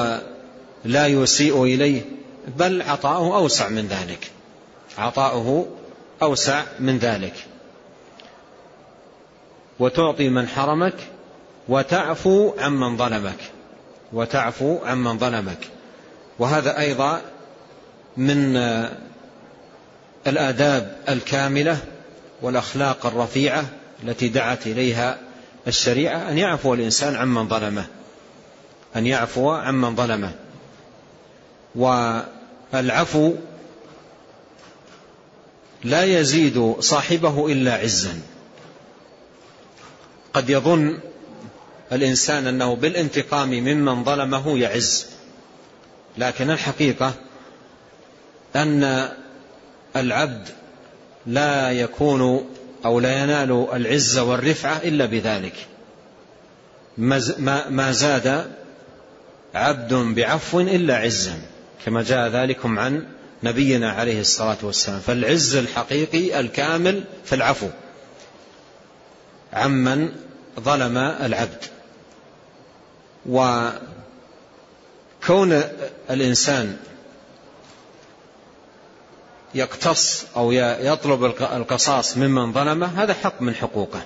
لا 0.85 1.07
يسيء 1.07 1.63
إليه 1.63 2.01
بل 2.57 2.81
عطاؤه 2.81 3.37
أوسع 3.37 3.69
من 3.69 3.87
ذلك. 3.87 4.31
عطاؤه 4.97 5.67
أوسع 6.21 6.63
من 6.79 6.97
ذلك. 6.97 7.33
وتعطي 9.79 10.29
من 10.29 10.47
حرمك 10.47 10.95
وتعفو 11.67 12.53
عمن 12.59 12.97
ظلمك. 12.97 13.37
وتعفو 14.13 14.77
عمن 14.85 15.17
ظلمك. 15.19 15.67
وهذا 16.39 16.79
أيضا 16.79 17.21
من 18.17 18.57
الآداب 20.27 20.97
الكاملة 21.09 21.77
والأخلاق 22.41 23.05
الرفيعة 23.05 23.65
التي 24.03 24.29
دعت 24.29 24.67
إليها 24.67 25.17
الشريعة 25.67 26.29
أن 26.29 26.37
يعفو 26.37 26.73
الإنسان 26.73 27.15
عمن 27.15 27.47
ظلمه. 27.47 27.85
أن 28.95 29.07
يعفو 29.07 29.51
عمن 29.51 29.95
ظلمه. 29.95 30.31
والعفو 31.75 33.33
لا 35.83 36.03
يزيد 36.03 36.75
صاحبه 36.79 37.47
إلا 37.51 37.73
عزا. 37.73 38.19
قد 40.35 40.49
يظن 40.49 40.97
الإنسان 41.91 42.47
أنه 42.47 42.75
بالانتقام 42.75 43.49
ممن 43.49 44.03
ظلمه 44.03 44.57
يعز. 44.59 45.05
لكن 46.17 46.51
الحقيقة 46.51 47.13
أن 48.55 49.09
العبد 49.95 50.47
لا 51.25 51.71
يكون 51.71 52.49
أو 52.85 52.99
لا 52.99 53.23
ينال 53.23 53.67
العزة 53.73 54.23
والرفعة 54.23 54.77
إلا 54.77 55.05
بذلك. 55.05 55.53
ما 57.69 57.91
زاد 57.91 58.51
عبد 59.55 59.93
بعفو 59.93 60.59
إلا 60.59 60.97
عزا 60.97 61.41
كما 61.85 62.03
جاء 62.03 62.27
ذلكم 62.27 62.79
عن 62.79 63.07
نبينا 63.43 63.91
عليه 63.91 64.21
الصلاة 64.21 64.57
والسلام. 64.63 64.99
فالعز 64.99 65.55
الحقيقي 65.55 66.39
الكامل 66.39 67.03
في 67.25 67.35
العفو. 67.35 67.67
عمن 69.53 70.24
ظلم 70.59 70.97
العبد. 70.97 71.65
وكون 73.29 73.81
الإنسان 76.09 76.77
يقتص 79.55 80.25
أو 80.35 80.51
يطلب 80.51 81.25
القصاص 81.25 82.17
ممن 82.17 82.53
ظلمه 82.53 83.03
هذا 83.03 83.13
حق 83.13 83.41
من 83.41 83.55
حقوقه. 83.55 84.01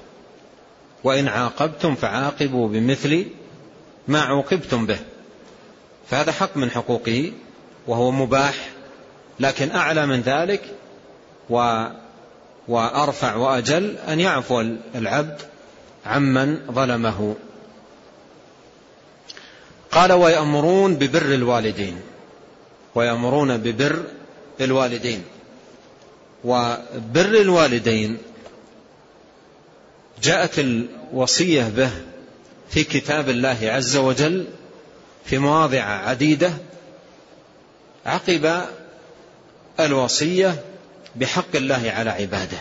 وإن 1.03 1.27
عاقبتم 1.27 1.95
فعاقبوا 1.95 2.69
بمثل 2.69 3.25
ما 4.07 4.21
عوقبتم 4.21 4.85
به. 4.85 4.99
فهذا 6.09 6.31
حق 6.31 6.57
من 6.57 6.71
حقوقه 6.71 7.31
وهو 7.87 8.11
مباح. 8.11 8.69
لكن 9.39 9.71
أعلى 9.71 10.05
من 10.05 10.21
ذلك 10.21 10.75
و 11.49 11.85
وأرفع 12.69 13.35
وأجل 13.35 13.97
أن 13.97 14.19
يعفو 14.19 14.61
العبد 14.95 15.41
عمن 16.09 16.59
ظلمه. 16.71 17.35
قال 19.91 20.11
ويأمرون 20.11 20.95
ببر 20.95 21.33
الوالدين. 21.33 22.01
ويأمرون 22.95 23.57
ببر 23.57 24.03
الوالدين. 24.61 25.23
وبر 26.43 27.41
الوالدين 27.41 28.17
جاءت 30.23 30.59
الوصية 30.59 31.63
به 31.63 31.91
في 32.69 32.83
كتاب 32.83 33.29
الله 33.29 33.57
عز 33.61 33.97
وجل 33.97 34.45
في 35.25 35.37
مواضع 35.37 35.81
عديدة 35.81 36.53
عقب 38.05 38.61
الوصية 39.79 40.63
بحق 41.15 41.55
الله 41.55 41.91
على 41.95 42.09
عباده 42.09 42.57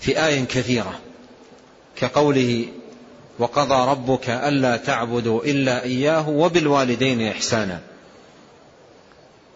في 0.00 0.26
آية 0.26 0.44
كثيرة. 0.44 1.00
كقوله 2.00 2.66
وقضى 3.38 3.90
ربك 3.90 4.30
ألا 4.30 4.76
تعبدوا 4.76 5.44
إلا 5.44 5.82
إياه 5.82 6.28
وبالوالدين 6.28 7.28
إحسانا. 7.28 7.80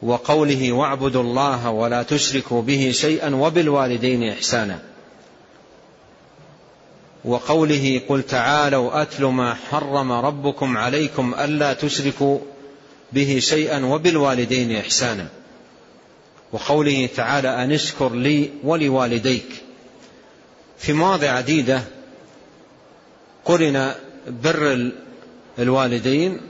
وقوله 0.03 0.73
واعبدوا 0.73 1.23
الله 1.23 1.71
ولا 1.71 2.03
تشركوا 2.03 2.63
به 2.63 2.91
شيئا 2.95 3.35
وبالوالدين 3.35 4.29
إحسانا. 4.29 4.79
وقوله 7.25 8.01
قل 8.09 8.23
تعالوا 8.23 9.03
أتل 9.03 9.25
ما 9.25 9.55
حرم 9.55 10.13
ربكم 10.13 10.77
عليكم 10.77 11.35
ألا 11.35 11.73
تشركوا 11.73 12.39
به 13.13 13.39
شيئا 13.39 13.85
وبالوالدين 13.85 14.77
إحسانا. 14.77 15.29
وقوله 16.53 17.09
تعالى 17.17 17.65
أن 17.65 17.73
اشكر 17.73 18.15
لي 18.15 18.51
ولوالديك. 18.65 19.63
في 20.79 20.93
مواضع 20.93 21.31
عديدة 21.31 21.83
قرن 23.45 23.95
بر 24.29 24.93
الوالدين 25.59 26.41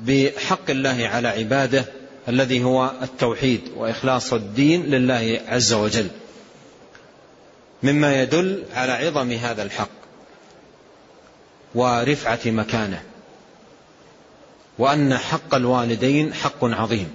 بحق 0.00 0.70
الله 0.70 1.08
على 1.08 1.28
عباده 1.28 1.84
الذي 2.28 2.64
هو 2.64 2.92
التوحيد 3.02 3.60
وإخلاص 3.76 4.32
الدين 4.32 4.82
لله 4.82 5.40
عز 5.48 5.72
وجل. 5.72 6.08
مما 7.82 8.22
يدل 8.22 8.64
على 8.74 8.92
عظم 8.92 9.30
هذا 9.30 9.62
الحق 9.62 9.88
ورفعة 11.74 12.40
مكانه 12.46 13.02
وأن 14.78 15.18
حق 15.18 15.54
الوالدين 15.54 16.34
حق 16.34 16.64
عظيم. 16.64 17.12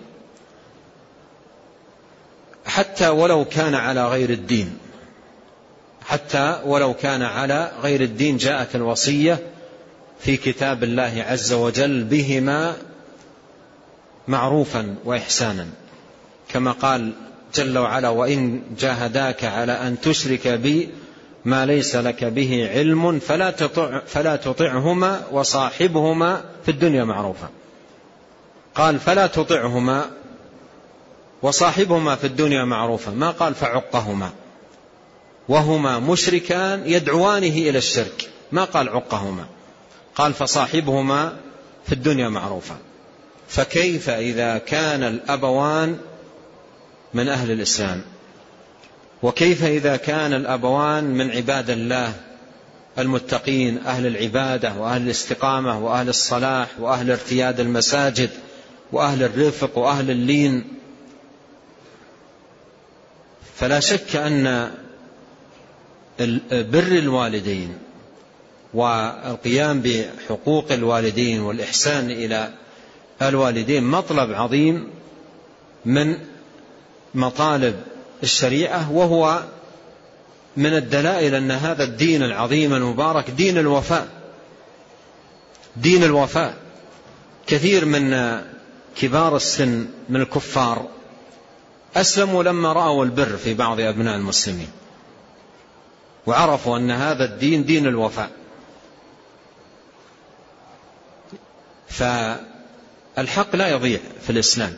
حتى 2.65 3.07
ولو 3.07 3.45
كان 3.45 3.75
على 3.75 4.07
غير 4.07 4.29
الدين 4.29 4.77
حتى 6.09 6.61
ولو 6.65 6.93
كان 6.93 7.21
على 7.21 7.71
غير 7.81 8.01
الدين 8.01 8.37
جاءت 8.37 8.75
الوصية 8.75 9.39
في 10.19 10.37
كتاب 10.37 10.83
الله 10.83 11.25
عز 11.27 11.53
وجل 11.53 12.03
بهما 12.03 12.75
معروفا 14.27 14.95
وإحسانا. 15.05 15.67
كما 16.49 16.71
قال 16.71 17.11
جل 17.55 17.77
وعلا 17.77 18.09
وإن 18.09 18.61
جاهداك 18.79 19.43
على 19.43 19.71
أن 19.71 20.01
تشرك 20.01 20.47
بي 20.47 20.89
ما 21.45 21.65
ليس 21.65 21.95
لك 21.95 22.23
به 22.23 22.69
علم 22.71 23.19
فلا, 23.19 23.51
تطع 23.51 23.99
فلا 24.07 24.35
تطعهما 24.35 25.21
وصاحبهما 25.31 26.41
في 26.65 26.71
الدنيا 26.71 27.03
معروفا. 27.03 27.49
قال 28.75 28.99
فلا 28.99 29.27
تطعهما 29.27 30.09
وصاحبهما 31.41 32.15
في 32.15 32.27
الدنيا 32.27 32.65
معروفا. 32.65 33.11
ما 33.11 33.31
قال 33.31 33.55
فعقهما. 33.55 34.29
وهما 35.49 35.99
مشركان 35.99 36.83
يدعوانه 36.85 37.47
إلى 37.47 37.77
الشرك. 37.77 38.29
ما 38.51 38.63
قال 38.63 38.89
عقهما؟ 38.89 39.45
قال 40.15 40.33
فصاحبهما 40.33 41.37
في 41.85 41.93
الدنيا 41.93 42.29
معروفا. 42.29 42.77
فكيف 43.47 44.09
إذا 44.09 44.57
كان 44.57 45.03
الأبوان 45.03 45.97
من 47.13 47.29
أهل 47.29 47.51
الإسلام؟ 47.51 48.01
وكيف 49.23 49.63
إذا 49.63 49.95
كان 49.95 50.33
الأبوان 50.33 51.03
من 51.03 51.31
عباد 51.31 51.69
الله 51.69 52.13
المتقين 52.99 53.77
أهل 53.77 54.07
العبادة 54.07 54.73
وأهل 54.77 55.01
الاستقامة 55.01 55.79
وأهل 55.79 56.09
الصلاح 56.09 56.67
وأهل 56.79 57.11
ارتياد 57.11 57.59
المساجد 57.59 58.29
وأهل 58.91 59.23
الرفق 59.23 59.77
وأهل 59.77 60.11
اللين؟ 60.11 60.67
فلا 63.55 63.79
شك 63.79 64.15
أن 64.15 64.71
بر 66.51 66.87
الوالدين 66.87 67.77
والقيام 68.73 69.81
بحقوق 69.81 70.71
الوالدين 70.71 71.41
والإحسان 71.41 72.11
إلى 72.11 72.53
الوالدين 73.21 73.83
مطلب 73.83 74.31
عظيم 74.31 74.87
من 75.85 76.17
مطالب 77.15 77.75
الشريعة 78.23 78.91
وهو 78.91 79.43
من 80.57 80.75
الدلائل 80.75 81.35
أن 81.35 81.51
هذا 81.51 81.83
الدين 81.83 82.23
العظيم 82.23 82.73
المبارك 82.73 83.29
دين 83.29 83.57
الوفاء. 83.57 84.07
دين 85.75 86.03
الوفاء. 86.03 86.53
كثير 87.47 87.85
من 87.85 88.39
كبار 88.95 89.35
السن 89.35 89.87
من 90.09 90.21
الكفار 90.21 90.87
أسلموا 91.95 92.43
لما 92.43 92.73
رأوا 92.73 93.05
البر 93.05 93.37
في 93.37 93.53
بعض 93.53 93.79
أبناء 93.79 94.15
المسلمين. 94.15 94.69
وعرفوا 96.29 96.77
أن 96.77 96.91
هذا 96.91 97.25
الدين 97.25 97.65
دين 97.65 97.87
الوفاء. 97.87 98.29
فالحق 101.87 103.55
لا 103.55 103.67
يضيع 103.67 103.99
في 104.21 104.29
الإسلام. 104.29 104.77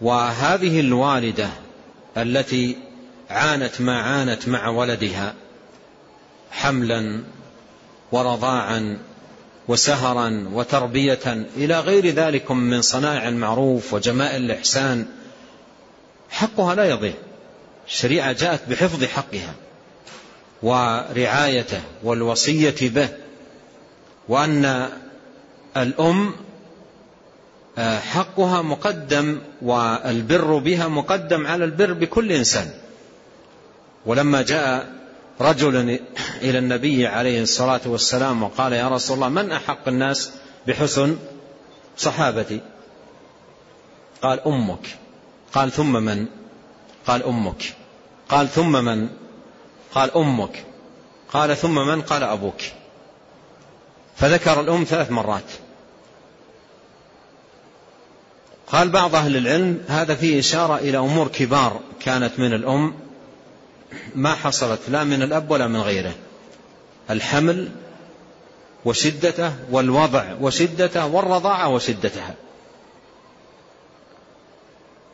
وهذه 0.00 0.80
الوالدة 0.80 1.48
التي 2.16 2.78
عانت 3.30 3.80
ما 3.80 4.02
عانت 4.02 4.48
مع 4.48 4.68
ولدها 4.68 5.34
حملا 6.50 7.22
ورضاعا 8.12 8.98
وسهرا 9.68 10.48
وتربية 10.52 11.46
إلى 11.56 11.80
غير 11.80 12.06
ذلك 12.06 12.50
من 12.50 12.82
صنائع 12.82 13.28
المعروف 13.28 13.94
وجمائل 13.94 14.44
الإحسان 14.44 15.06
حقها 16.30 16.74
لا 16.74 16.84
يضيع. 16.84 17.14
الشريعة 17.86 18.32
جاءت 18.32 18.68
بحفظ 18.68 19.04
حقها. 19.04 19.54
ورعايته 20.62 21.80
والوصية 22.02 22.74
به 22.80 23.08
وأن 24.28 24.90
الأم 25.76 26.32
آه، 27.78 27.98
حقها 27.98 28.62
مقدم 28.62 29.38
والبر 29.62 30.58
بها 30.58 30.88
مقدم 30.88 31.46
على 31.46 31.64
البر 31.64 31.92
بكل 31.92 32.32
إنسان. 32.32 32.70
ولما 34.06 34.42
جاء 34.42 34.92
رجل 35.40 36.00
إلى 36.42 36.58
النبي 36.58 37.06
عليه 37.06 37.42
الصلاة 37.42 37.80
والسلام 37.86 38.42
وقال 38.42 38.72
يا 38.72 38.88
رسول 38.88 39.16
الله 39.16 39.28
من 39.28 39.52
أحق 39.52 39.88
الناس 39.88 40.30
بحسن 40.66 41.16
صحابتي؟ 41.96 42.60
قال 44.22 44.40
أمك. 44.46 44.96
قال 45.52 45.72
ثم 45.72 45.92
من؟ 45.92 46.26
قال 47.06 47.22
أمك. 47.22 47.74
قال 48.28 48.48
ثم 48.48 48.84
من؟ 48.84 49.08
قال 49.96 50.16
أمك. 50.16 50.64
قال 51.32 51.56
ثم 51.56 51.74
من؟ 51.74 52.02
قال 52.02 52.22
أبوك. 52.22 52.60
فذكر 54.16 54.60
الأم 54.60 54.84
ثلاث 54.84 55.10
مرات. 55.10 55.50
قال 58.66 58.88
بعض 58.88 59.14
أهل 59.14 59.36
العلم 59.36 59.84
هذا 59.88 60.14
فيه 60.14 60.40
إشارة 60.40 60.76
إلى 60.76 60.98
أمور 60.98 61.28
كبار 61.28 61.80
كانت 62.00 62.38
من 62.38 62.52
الأم. 62.52 62.94
ما 64.14 64.34
حصلت 64.34 64.80
لا 64.88 65.04
من 65.04 65.22
الأب 65.22 65.50
ولا 65.50 65.66
من 65.66 65.80
غيره. 65.80 66.14
الحمل 67.10 67.68
وشدته 68.84 69.52
والوضع 69.70 70.34
وشدته 70.40 71.06
والرضاعة 71.06 71.68
وشدتها. 71.68 72.34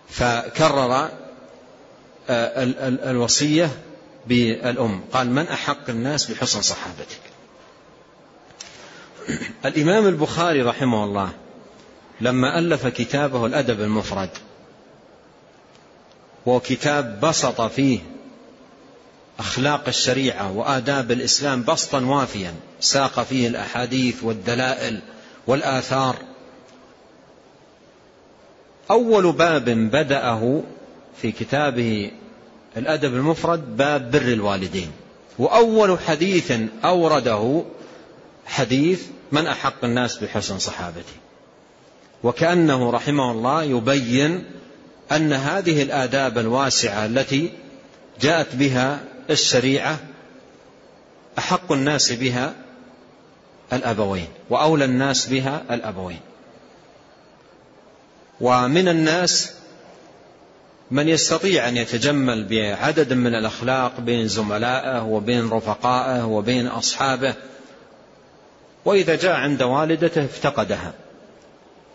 فكرر 0.09 1.09
آه، 2.29 2.65
الوصية 3.11 3.71
بالأم. 4.27 5.01
قال 5.13 5.31
من 5.31 5.49
أحق 5.49 5.91
الناس 5.91 6.31
بحسن 6.31 6.63
صحابتك؟ 6.63 7.21
الإمام 9.65 10.07
البخاري 10.07 10.63
رحمه 10.63 11.05
الله 11.05 11.33
لما 12.21 12.59
ألف 12.59 12.87
كتابه 12.87 13.47
الأدب 13.47 13.81
المفرد 13.81 14.31
وكتاب 16.47 17.21
بسط 17.21 17.61
فيه 17.61 18.01
أخلاق 19.39 19.89
الشريعة 19.89 20.53
وآداب 20.53 21.13
الإسلام 21.13 21.63
بسطا 21.63 22.05
وافيا 22.05 22.55
ساق 22.81 23.23
فيه 23.23 23.49
الأحاديث 23.49 24.25
والدلائل 24.25 25.03
والآثار. 25.47 26.17
أول 28.91 29.33
باب 29.33 29.65
بدأه 29.71 30.63
في 31.23 31.33
كتابه 31.33 32.11
الأدب 32.77 33.15
المفرد 33.15 33.77
باب 33.77 34.11
بر 34.11 34.23
الوالدين. 34.23 34.91
وأول 35.39 35.99
حديث 35.99 36.53
أورده 36.85 37.63
حديث 38.47 39.03
من 39.33 39.47
أحق 39.47 39.85
الناس 39.85 40.17
بحسن 40.17 40.59
صحابتي 40.59 41.17
وكأنه 42.23 42.91
رحمه 42.91 43.31
الله 43.31 43.63
يبين 43.63 44.45
أن 45.13 45.33
هذه 45.33 45.83
الآداب 45.83 46.39
الواسعة 46.39 47.07
التي 47.07 47.51
جاءت 48.21 48.57
بها 48.57 49.01
الشريعة 49.31 49.99
أحق 51.39 51.73
الناس 51.73 52.13
بها 52.13 52.55
الأبوين 53.73 54.29
وأولى 54.51 54.85
الناس 54.85 55.27
بها 55.27 55.63
الأبوين. 55.71 56.21
ومن 58.41 58.89
الناس 58.89 59.53
من 60.93 61.09
يستطيع 61.09 61.69
أن 61.69 61.77
يتجمل 61.77 62.45
بعدد 62.45 63.13
من 63.13 63.35
الأخلاق 63.35 64.01
بين 64.01 64.29
زملائه 64.29 65.03
وبين 65.03 65.51
رفقائه 65.51 66.27
وبين 66.27 66.67
أصحابه. 66.67 67.35
وإذا 68.85 69.17
جاء 69.17 69.33
عند 69.33 69.63
والدته 69.63 70.25
افتقدها. 70.25 70.93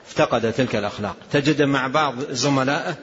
افتقد 0.07 0.53
تلك 0.53 0.75
الأخلاق. 0.75 1.15
تجد 1.31 1.61
مع 1.61 1.87
بعض 1.87 2.31
زملائه 2.31 2.95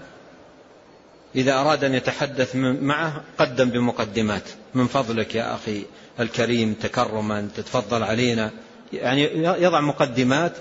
إذا 1.35 1.53
أراد 1.53 1.85
أن 1.85 1.95
يتحدث 1.95 2.57
معه 2.57 3.23
قدم 3.39 3.71
بمقدمات. 3.71 4.49
من 4.75 4.87
فضلك 4.87 5.35
يا 5.35 5.55
أخي 5.55 5.85
الكريم 6.21 6.75
تكرما 6.75 7.49
تتفضل 7.57 8.03
علينا. 8.03 8.51
يعني 8.93 9.23
يضع 9.45 9.81
مقدمات. 9.81 10.53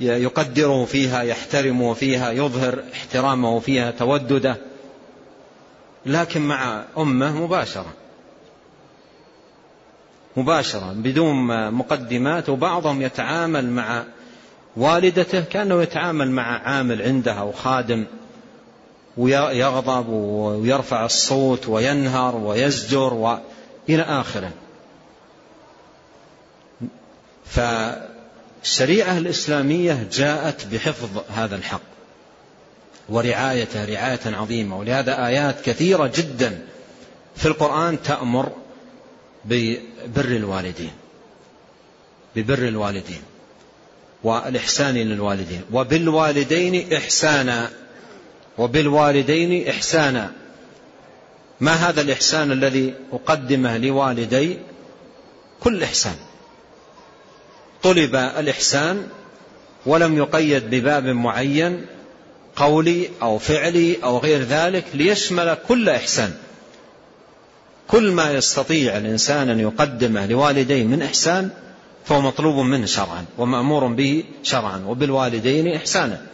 يقدره 0.00 0.84
فيها 0.84 1.22
يحترمه 1.22 1.94
فيها 1.94 2.30
يظهر 2.30 2.82
احترامه 2.92 3.60
فيها 3.60 3.90
تودده 3.90 4.56
لكن 6.06 6.40
مع 6.40 6.84
أمه 6.98 7.44
مباشرة. 7.44 7.92
مباشرة 10.36 10.92
بدون 10.92 11.70
مقدمات 11.70 12.48
وبعضهم 12.48 13.02
يتعامل 13.02 13.70
مع 13.70 14.04
والدته 14.76 15.40
كأنه 15.40 15.82
يتعامل 15.82 16.30
مع 16.30 16.68
عامل 16.68 17.02
عندها 17.02 17.34
أو 17.34 17.52
خادم 17.52 18.06
ويغضب 19.16 20.08
ويرفع 20.08 21.04
الصوت 21.04 21.68
وينهر 21.68 22.36
ويزجر 22.36 23.14
وإلى 23.14 24.02
آخره. 24.02 24.50
فالشريعة 28.62 29.18
الإسلامية 29.18 30.08
جاءت 30.12 30.66
بحفظ 30.66 31.22
هذا 31.34 31.56
الحق 31.56 31.80
ورعايته 33.08 33.84
رعاية 33.84 34.20
عظيمة 34.26 34.78
ولهذا 34.78 35.26
آيات 35.26 35.60
كثيرة 35.60 36.12
جدا 36.16 36.66
في 37.36 37.46
القرآن 37.46 38.02
تأمر 38.02 38.52
ببر 39.44 40.24
الوالدين 40.24 40.92
ببر 42.36 42.68
الوالدين 42.68 43.22
والإحسان 44.22 44.94
للوالدين 44.94 45.62
وبالوالدين 45.72 46.92
إحسانا 46.94 47.70
وبالوالدين 48.58 49.68
إحسانا. 49.68 50.32
ما 51.60 51.72
هذا 51.72 52.00
الإحسان 52.00 52.52
الذي 52.52 52.94
أقدمه 53.12 53.78
لوالدي؟ 53.78 54.58
كل 55.60 55.82
إحسان. 55.82 56.16
طلب 57.82 58.14
الإحسان 58.16 59.06
ولم 59.86 60.18
يقيد 60.18 60.70
بباب 60.70 61.04
معين 61.04 61.86
قولي 62.56 63.08
أو 63.22 63.38
فعلي 63.38 63.96
أو 64.04 64.18
غير 64.18 64.42
ذلك 64.42 64.84
ليشمل 64.94 65.58
كل 65.68 65.88
إحسان. 65.88 66.34
كل 67.88 68.12
ما 68.12 68.32
يستطيع 68.32 68.96
الإنسان 68.96 69.48
أن 69.48 69.60
يقدمه 69.60 70.26
لوالديه 70.26 70.84
من 70.84 71.02
إحسان 71.02 71.50
فهو 72.04 72.20
مطلوب 72.20 72.56
منه 72.56 72.86
شرعا 72.86 73.24
ومأمور 73.38 73.86
به 73.86 74.24
شرعا 74.42 74.84
وبالوالدين 74.86 75.74
إحسانا. 75.74 76.26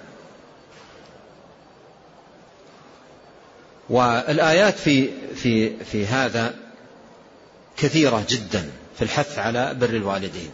والآيات 3.90 4.78
في 4.78 5.08
في 5.34 5.84
في 5.84 6.06
هذا 6.06 6.54
كثيرة 7.76 8.24
جدا 8.28 8.70
في 8.96 9.02
الحث 9.02 9.38
على 9.38 9.74
بر 9.74 9.88
الوالدين. 9.88 10.50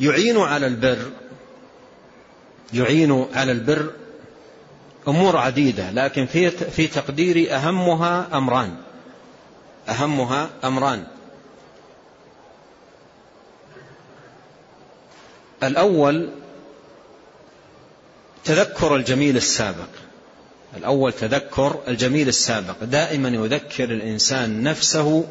يعين 0.00 0.38
على 0.38 0.66
البر 0.66 1.10
يعين 2.72 3.26
على 3.34 3.52
البر 3.52 3.90
أمور 5.08 5.36
عديدة 5.36 5.90
لكن 5.90 6.26
في 6.26 6.50
في 6.50 6.86
تقديري 6.86 7.50
أهمها 7.50 8.28
أمران 8.32 8.76
أهمها 9.88 10.50
أمران. 10.64 11.04
الأول 15.62 16.30
تذكر 18.44 18.96
الجميل 18.96 19.36
السابق. 19.36 19.88
الأول 20.76 21.12
تذكر 21.12 21.80
الجميل 21.88 22.28
السابق. 22.28 22.84
دائما 22.84 23.28
يذكر 23.28 23.84
الإنسان 23.84 24.62
نفسه 24.62 25.26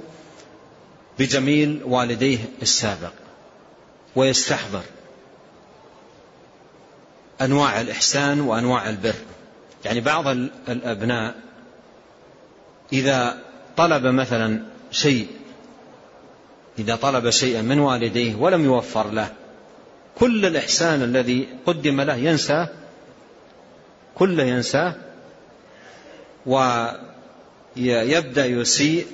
بجميل 1.20 1.82
والديه 1.86 2.40
السابق. 2.62 3.12
ويستحضر 4.16 4.82
أنواع 7.42 7.82
الإحسان 7.82 8.42
وأنواع 8.42 8.90
البر. 8.90 9.16
يعني 9.86 10.02
بعض 10.02 10.28
الأبناء 10.70 11.36
إذا 12.94 13.38
طلب 13.78 14.06
مثلا 14.06 14.62
شيء 14.92 15.28
إذا 16.80 16.96
طلب 16.96 17.30
شيئا 17.30 17.62
من 17.62 17.80
والديه 17.80 18.36
ولم 18.36 18.66
يوفر 18.66 19.12
له 19.12 19.30
كل 20.16 20.46
الإحسان 20.46 21.02
الذي 21.02 21.48
قدم 21.66 22.02
له 22.02 22.16
ينساه 22.16 22.70
كله 24.16 24.44
ينساه 24.44 24.96
ويبدأ 26.46 28.46
يسيء 28.46 29.06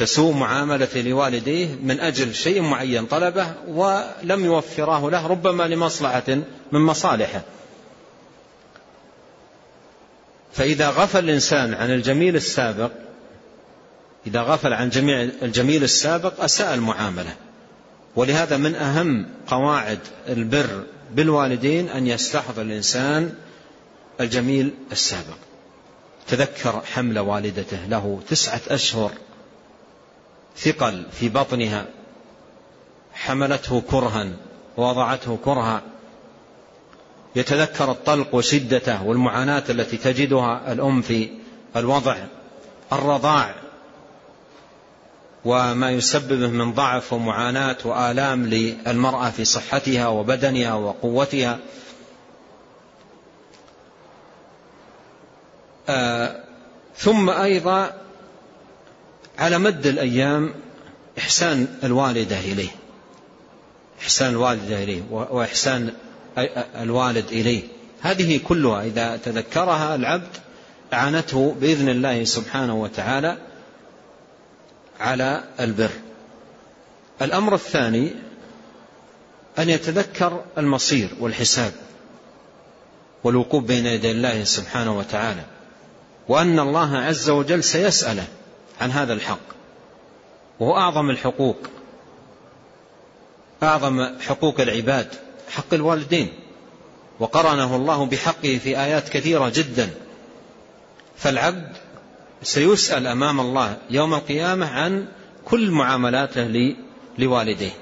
وتسوء 0.00 0.32
معاملة 0.32 0.88
لوالديه 0.94 1.68
من 1.82 2.00
أجل 2.00 2.34
شيء 2.34 2.60
معين 2.62 3.06
طلبه 3.06 3.54
ولم 3.68 4.44
يوفراه 4.44 5.10
له 5.10 5.26
ربما 5.26 5.62
لمصلحة 5.62 6.38
من 6.72 6.80
مصالحه. 6.80 7.42
فإذا 10.52 10.90
غفل 10.90 11.18
الإنسان 11.18 11.74
عن 11.74 11.90
الجميل 11.90 12.36
السابق 12.36 12.90
إذا 14.26 14.40
غفل 14.40 14.72
عن 14.72 14.90
جميع 14.90 15.28
الجميل 15.42 15.82
السابق 15.82 16.44
أساء 16.44 16.74
المعاملة. 16.74 17.34
ولهذا 18.16 18.56
من 18.56 18.74
أهم 18.74 19.26
قواعد 19.46 19.98
البر 20.28 20.84
بالوالدين 21.14 21.88
أن 21.88 22.06
يستحضر 22.06 22.62
الإنسان 22.62 23.34
الجميل 24.20 24.74
السابق. 24.92 25.36
تذكر 26.28 26.82
حمل 26.94 27.18
والدته 27.18 27.86
له 27.88 28.20
تسعة 28.28 28.60
أشهر 28.68 29.10
ثقل 30.56 31.06
في 31.12 31.28
بطنها 31.28 31.86
حملته 33.12 33.82
كرها 33.90 34.28
ووضعته 34.76 35.38
كرها. 35.44 35.82
يتذكر 37.36 37.90
الطلق 37.90 38.34
وشدته 38.34 39.04
والمعاناة 39.04 39.62
التي 39.70 39.96
تجدها 39.96 40.72
الأم 40.72 41.02
في 41.02 41.28
الوضع 41.76 42.16
الرضاع 42.92 43.54
وما 45.44 45.90
يسببه 45.90 46.48
من 46.48 46.72
ضعف 46.72 47.12
ومعاناة 47.12 47.76
وآلام 47.84 48.46
للمرأة 48.46 49.30
في 49.30 49.44
صحتها 49.44 50.08
وبدنها 50.08 50.74
وقوتها. 50.74 51.58
آه 55.88 56.40
ثم 56.96 57.30
أيضا 57.30 57.92
على 59.40 59.58
مد 59.58 59.86
الأيام 59.86 60.54
إحسان 61.18 61.66
الوالدة 61.84 62.38
إليه. 62.38 62.70
إحسان 64.00 64.30
الوالدة 64.30 64.82
إليه 64.82 65.02
وإحسان 65.10 65.92
الوالد 66.80 67.26
إليه. 67.32 67.62
هذه 68.00 68.40
كلها 68.48 68.82
إذا 68.82 69.16
تذكرها 69.16 69.94
العبد 69.94 70.36
أعانته 70.92 71.56
بإذن 71.60 71.88
الله 71.88 72.24
سبحانه 72.24 72.74
وتعالى 72.82 73.38
على 75.00 75.44
البر. 75.60 75.90
الأمر 77.22 77.54
الثاني 77.54 78.12
أن 79.58 79.68
يتذكر 79.68 80.44
المصير 80.58 81.08
والحساب 81.20 81.72
والوقوف 83.24 83.64
بين 83.64 83.86
يدي 83.86 84.10
الله 84.10 84.44
سبحانه 84.44 84.98
وتعالى 84.98 85.44
وأن 86.28 86.58
الله 86.58 86.96
عز 86.98 87.30
وجل 87.30 87.64
سيسأله 87.64 88.26
عن 88.80 88.90
هذا 88.90 89.12
الحق 89.12 89.40
وهو 90.60 90.76
أعظم 90.76 91.10
الحقوق 91.10 91.56
أعظم 93.62 94.18
حقوق 94.20 94.60
العباد 94.60 95.08
حق 95.50 95.74
الوالدين 95.74 96.28
وقرنه 97.20 97.76
الله 97.76 98.06
بحقه 98.06 98.60
في 98.62 98.80
آيات 98.80 99.08
كثيرة 99.08 99.52
جدا. 99.54 99.90
فالعبد 101.16 101.72
سيسأل 102.42 103.06
أمام 103.06 103.40
الله 103.40 103.76
يوم 103.90 104.14
القيامة 104.14 104.66
عن 104.66 105.06
كل 105.44 105.70
معاملاته 105.70 106.74
لوالديه. 107.18 107.72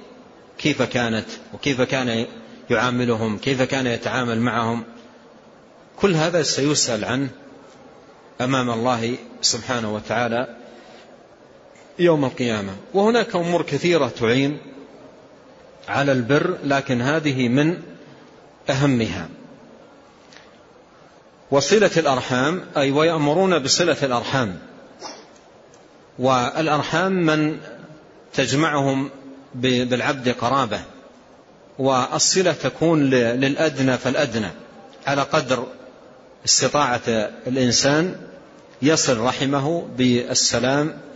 كيف 0.59 0.83
كانت 0.83 1.27
وكيف 1.55 1.81
كان 1.81 2.27
يعاملهم 2.71 3.39
كيف 3.39 3.63
كان 3.63 3.87
يتعامل 3.87 4.41
معهم. 4.41 4.85
كل 5.97 6.15
هذا 6.15 6.43
سيسأل 6.43 7.05
عنه 7.05 7.29
أمام 8.41 8.71
الله 8.71 9.17
سبحانه 9.41 9.95
وتعالى. 9.95 10.58
يوم 11.99 12.25
القيامة. 12.25 12.73
وهناك 12.95 13.37
أمور 13.37 13.63
كثيرة 13.63 14.09
تعين 14.09 14.59
على 15.89 16.13
البر 16.13 16.59
لكن 16.65 17.03
هذه 17.03 17.49
من 17.49 17.83
أهمها. 18.71 19.29
وصلة 21.51 21.91
الأرحام 21.97 22.63
أي 22.77 22.91
ويأمرون 22.91 23.59
بصلة 23.59 23.97
الأرحام. 24.03 24.59
والأرحام 26.19 27.13
من 27.13 27.59
تجمعهم 28.35 29.11
بالعبد 29.55 30.29
قرابة. 30.29 30.81
والصلة 31.79 32.53
تكون 32.53 33.11
للأدنى 33.11 33.99
فالأدنى. 33.99 34.51
على 35.07 35.23
قدر 35.23 35.67
استطاعة 36.45 37.31
الإنسان 37.47 38.17
يصل 38.83 39.19
رحمه 39.19 39.89
بالسلام 39.97 41.08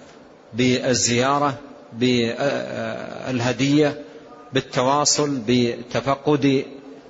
بالزيارة 0.54 1.58
بالهدية 1.92 4.02
بالتواصل 4.52 5.40
بتفقد 5.48 6.64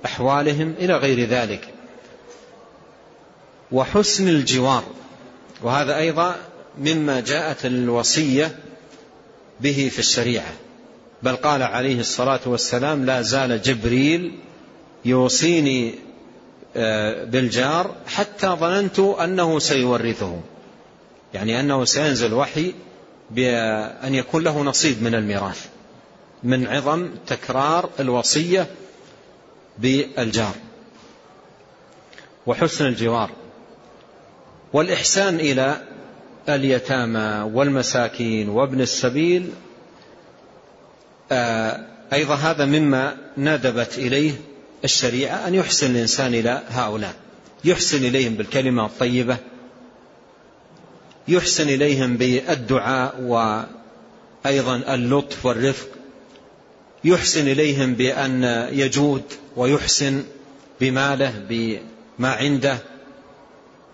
أحوالهم 0.05 0.73
إلى 0.79 0.97
غير 0.97 1.29
ذلك. 1.29 1.67
وحسن 3.71 4.27
الجوار 4.27 4.83
وهذا 5.61 5.97
أيضا 5.97 6.35
مما 6.77 7.19
جاءت 7.19 7.65
الوصية 7.65 8.55
به 9.59 9.89
في 9.93 9.99
الشريعة. 9.99 10.53
بل 11.23 11.35
قال 11.35 11.63
عليه 11.63 11.99
الصلاة 11.99 12.39
والسلام 12.45 13.05
لا 13.05 13.21
زال 13.21 13.61
جبريل 13.61 14.31
يوصيني 15.05 15.95
آه، 16.75 17.23
بالجار 17.23 17.95
حتى 18.07 18.47
ظننت 18.47 18.99
أنه 18.99 19.59
سيورثه. 19.59 20.41
يعني 21.33 21.59
أنه 21.59 21.85
سينزل 21.85 22.33
وحي 22.33 22.73
بأن 23.31 24.15
يكون 24.15 24.43
له 24.43 24.63
نصيب 24.63 25.03
من 25.03 25.15
الميراث 25.15 25.65
من 26.43 26.67
عظم 26.67 27.09
تكرار 27.27 27.89
الوصية 27.99 28.67
بالجار 29.77 30.55
وحسن 32.45 32.85
الجوار 32.85 33.29
والإحسان 34.73 35.35
إلى 35.35 35.81
اليتامى 36.49 37.51
والمساكين 37.53 38.49
وابن 38.49 38.81
السبيل. 38.81 39.49
آه، 41.31 41.85
أيضا 42.13 42.35
هذا 42.35 42.65
مما 42.65 43.17
ندبت 43.37 43.97
إليه 43.97 44.33
الشريعة 44.83 45.47
أن 45.47 45.55
يحسن 45.55 45.91
الإنسان 45.91 46.33
إلى 46.33 46.61
هؤلاء 46.69 47.13
يحسن 47.63 47.97
إليهم 47.97 48.33
بالكلمة 48.33 48.85
الطيبة 48.85 49.37
يحسن 51.27 51.69
إليهم 51.69 52.17
بالدعاء 52.17 53.21
وأيضا 53.21 54.75
اللطف 54.93 55.45
والرفق. 55.45 55.87
يحسن 57.03 57.47
إليهم 57.47 57.93
بأن 57.93 58.43
يجود 58.71 59.23
ويحسن 59.55 60.23
بماله 60.81 61.33
بما 61.49 62.31
عنده. 62.31 62.77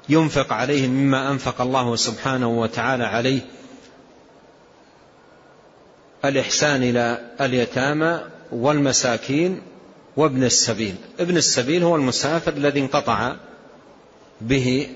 ينفق 0.10 0.54
عليهم 0.54 0.90
مما 0.90 1.32
أنفق 1.32 1.62
الله 1.62 1.96
سبحانه 1.96 2.60
وتعالى 2.60 3.04
عليه. 3.04 3.42
الإحسان 6.26 6.84
إلى 6.84 7.32
اليتامى 7.42 8.22
والمساكين 8.52 9.62
وابن 10.18 10.44
السبيل. 10.44 10.96
ابن 11.20 11.38
السبيل 11.38 11.84
هو 11.84 11.96
المسافر 11.96 12.54
الذي 12.54 12.80
انقطع 12.80 13.36
به 14.42 14.90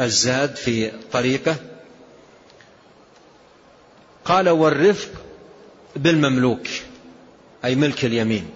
الزاد 0.00 0.56
في 0.56 0.92
طريقه. 1.12 1.56
قال 4.24 4.48
والرفق 4.48 5.10
بالمملوك 5.96 6.66
أي 7.64 7.74
ملك 7.74 8.04
اليمين 8.04 8.50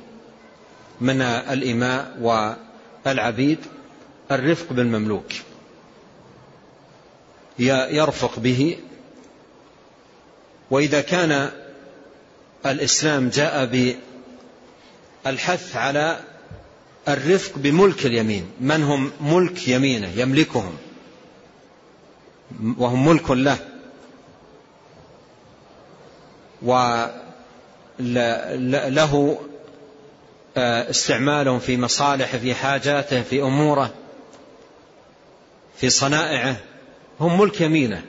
من 1.00 1.22
الإماء 1.22 2.16
والعبيد 3.06 3.58
الرفق 4.30 4.72
بالمملوك. 4.72 5.32
يرفق 7.58 8.38
به. 8.38 8.78
وإذا 10.70 11.00
كان 11.00 11.50
الإسلام 12.66 13.28
جاء 13.28 13.64
بالحث 15.24 15.76
على 15.76 16.20
الرفق 17.08 17.52
بملك 17.56 18.06
اليمين 18.06 18.50
من 18.60 18.82
هم 18.82 19.10
ملك 19.20 19.68
يمينه 19.68 20.08
يملكهم. 20.16 20.76
وهم 22.78 23.08
ملك 23.08 23.30
له. 23.30 23.58
وله 27.98 29.38
آه، 30.56 30.90
استعمالهم 30.90 31.58
في 31.58 31.76
مصالحه 31.76 32.38
في 32.38 32.54
حاجاته 32.54 33.22
في 33.22 33.42
أموره 33.42 33.94
في 35.76 35.90
صنائعه. 35.90 36.56
هم 37.20 37.40
ملك 37.40 37.60
يمينه. 37.60 38.02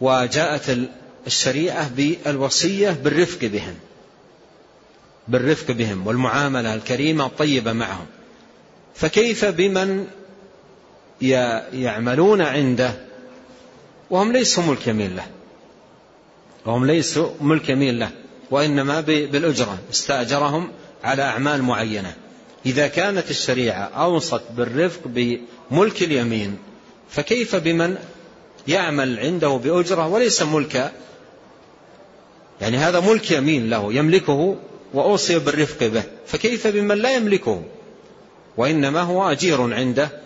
وجاءت 0.00 0.78
الشريعة 1.26 1.88
بالوصية 1.88 2.90
بالرفق 2.90 3.44
بهم. 3.44 3.74
بالرفق 5.28 5.70
بهم 5.70 6.06
والمعاملة 6.06 6.74
الكريمة 6.74 7.26
الطيبة 7.26 7.72
معهم. 7.72 8.06
فكيف 8.94 9.44
بمن 9.44 10.06
يعملون 11.22 12.40
عنده 12.42 12.94
وهم 14.10 14.32
ليسوا 14.32 14.62
ملك 14.62 14.86
يمين 14.86 15.16
له. 15.16 15.26
وهم 16.66 16.86
ليسوا 16.86 17.30
ملك 17.40 17.68
يمين 17.68 17.98
له 17.98 18.10
وإنما 18.50 19.00
بالأجرة. 19.00 19.78
استأجرهم 19.90 20.70
على 21.04 21.22
أعمال 21.22 21.62
معينة. 21.62 22.14
إذا 22.66 22.86
كانت 22.86 23.30
الشريعة 23.30 23.82
أوصت 23.82 24.42
بالرفق 24.56 25.00
بملك 25.04 26.02
اليمين 26.02 26.58
فكيف 27.10 27.56
بمن 27.56 27.96
يعمل 28.68 29.18
عنده 29.18 29.48
بأجرة 29.48 30.06
وليس 30.06 30.42
ملك 30.42 30.92
يعني 32.60 32.76
هذا 32.76 33.00
ملك 33.00 33.30
يمين 33.30 33.70
له 33.70 33.92
يملكه 33.92 34.56
وأوصي 34.94 35.38
بالرفق 35.38 35.86
به. 35.86 36.02
فكيف 36.26 36.66
بمن 36.66 36.98
لا 36.98 37.16
يملكه؟ 37.16 37.62
وإنما 38.56 39.00
هو 39.00 39.30
أجير 39.30 39.74
عنده 39.74 40.21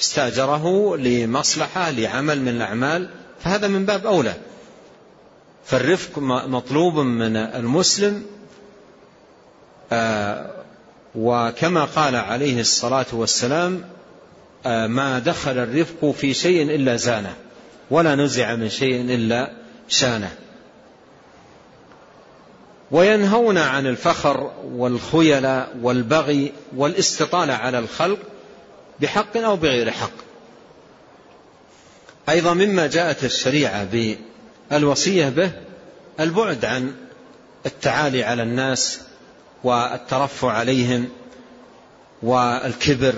استأجره 0.00 0.96
لمصلحة 0.96 1.90
لعمل 1.90 2.42
من 2.42 2.48
الأعمال 2.48 3.08
فهذا 3.44 3.68
من 3.68 3.84
باب 3.86 4.06
أولى. 4.06 4.34
فالرفق 5.64 6.18
مطلوب 6.48 6.98
من 6.98 7.36
المسلم 7.36 8.22
آه، 9.92 10.50
وكما 11.14 11.84
قال 11.84 12.16
عليه 12.16 12.60
الصلاة 12.60 13.06
والسلام 13.12 13.84
آه، 14.66 14.86
ما 14.86 15.18
دخل 15.18 15.58
الرفق 15.58 16.10
في 16.10 16.34
شيء 16.34 16.62
إلا 16.62 16.96
زانه 16.96 17.34
ولا 17.90 18.14
نزع 18.14 18.54
من 18.54 18.68
شيء 18.68 19.00
إلا 19.00 19.52
شانه. 19.88 20.30
وينهون 22.90 23.58
عن 23.58 23.86
الفخر 23.86 24.50
والخيل 24.64 25.62
والبغي 25.82 26.52
والاستطالة 26.76 27.52
على 27.52 27.78
الخلق 27.78 28.18
بحق 29.00 29.36
أو 29.36 29.56
بغير 29.56 29.90
حق. 29.90 30.10
أيضا 32.28 32.54
مما 32.54 32.86
جاءت 32.86 33.24
الشريعة 33.24 33.86
بالوصية 34.70 35.28
به 35.28 35.52
البعد 36.20 36.64
عن 36.64 36.94
التعالي 37.66 38.24
على 38.24 38.42
الناس 38.42 39.00
والترفع 39.64 40.52
عليهم 40.52 41.08
والكبر 42.22 43.14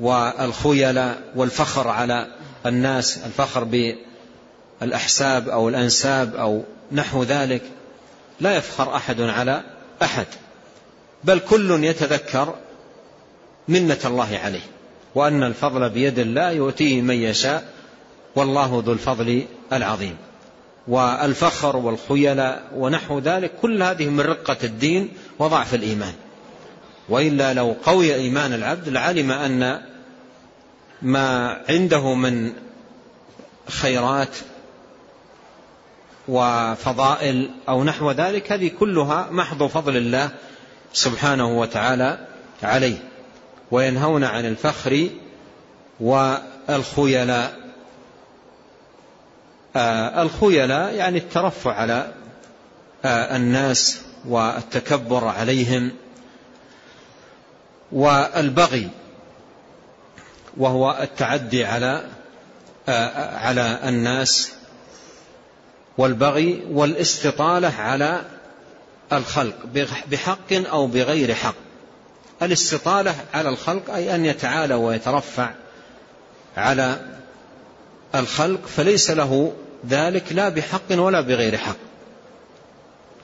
والخيلاء 0.00 1.22
والفخر 1.36 1.88
على 1.88 2.26
الناس 2.66 3.18
الفخر 3.18 3.64
بالأحساب 4.80 5.48
أو 5.48 5.68
الأنساب 5.68 6.36
أو 6.36 6.64
نحو 6.92 7.22
ذلك. 7.22 7.62
لا 8.40 8.56
يفخر 8.56 8.96
أحد 8.96 9.20
على 9.20 9.62
أحد 10.02 10.26
بل 11.24 11.38
كل 11.38 11.84
يتذكر 11.84 12.54
منة 13.68 13.98
الله 14.04 14.38
عليه. 14.44 14.71
وأن 15.14 15.42
الفضل 15.42 15.90
بيد 15.90 16.18
الله 16.18 16.50
يؤتيه 16.50 17.02
من 17.02 17.14
يشاء 17.14 17.64
والله 18.36 18.82
ذو 18.86 18.92
الفضل 18.92 19.44
العظيم. 19.72 20.16
والفخر 20.88 21.76
والخيلاء 21.76 22.62
ونحو 22.76 23.18
ذلك 23.18 23.52
كل 23.62 23.82
هذه 23.82 24.08
من 24.08 24.20
رقة 24.20 24.56
الدين 24.64 25.08
وضعف 25.38 25.74
الإيمان. 25.74 26.14
وإلا 27.08 27.54
لو 27.54 27.76
قوي 27.84 28.14
إيمان 28.14 28.52
العبد 28.52 28.88
لعلم 28.88 29.30
أن 29.30 29.82
ما 31.02 31.58
عنده 31.68 32.14
من 32.14 32.52
خيرات 33.68 34.36
وفضائل 36.28 37.50
أو 37.68 37.84
نحو 37.84 38.10
ذلك 38.10 38.52
هذه 38.52 38.70
كلها 38.80 39.28
محض 39.30 39.66
فضل 39.66 39.96
الله 39.96 40.30
سبحانه 40.92 41.58
وتعالى 41.58 42.18
عليه. 42.62 43.11
وينهون 43.72 44.24
عن 44.24 44.46
الفخر 44.46 45.08
والخيلاء. 46.00 47.62
آه 49.76 50.22
الخيلاء 50.22 50.94
يعني 50.94 51.18
الترفع 51.18 51.72
على 51.72 52.12
آه 53.04 53.36
الناس 53.36 54.00
والتكبر 54.28 55.24
عليهم 55.28 55.90
والبغي 57.92 58.88
وهو 60.56 60.98
التعدي 61.00 61.64
على 61.64 62.04
آه 62.88 63.36
على 63.38 63.80
الناس 63.84 64.52
والبغي 65.98 66.62
والاستطالة 66.70 67.74
على 67.78 68.22
الخلق 69.12 69.56
بحق 70.10 70.52
أو 70.52 70.86
بغير 70.86 71.34
حق. 71.34 71.61
الاستطالة 72.42 73.14
على 73.34 73.48
الخلق 73.48 73.94
أي 73.94 74.14
أن 74.14 74.24
يتعالى 74.24 74.74
ويترفع 74.74 75.50
على 76.56 77.00
الخلق 78.14 78.66
فليس 78.66 79.10
له 79.10 79.52
ذلك 79.88 80.32
لا 80.32 80.48
بحق 80.48 80.82
ولا 80.90 81.20
بغير 81.20 81.56
حق. 81.56 81.76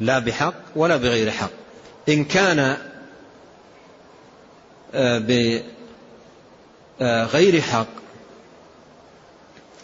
لا 0.01 0.19
بحق 0.19 0.55
ولا 0.77 0.97
بغير 0.97 1.31
حق. 1.31 1.51
إن 2.09 2.25
كان 2.25 2.77
آه، 4.95 5.19
بغير 7.01 7.61
حق 7.61 7.87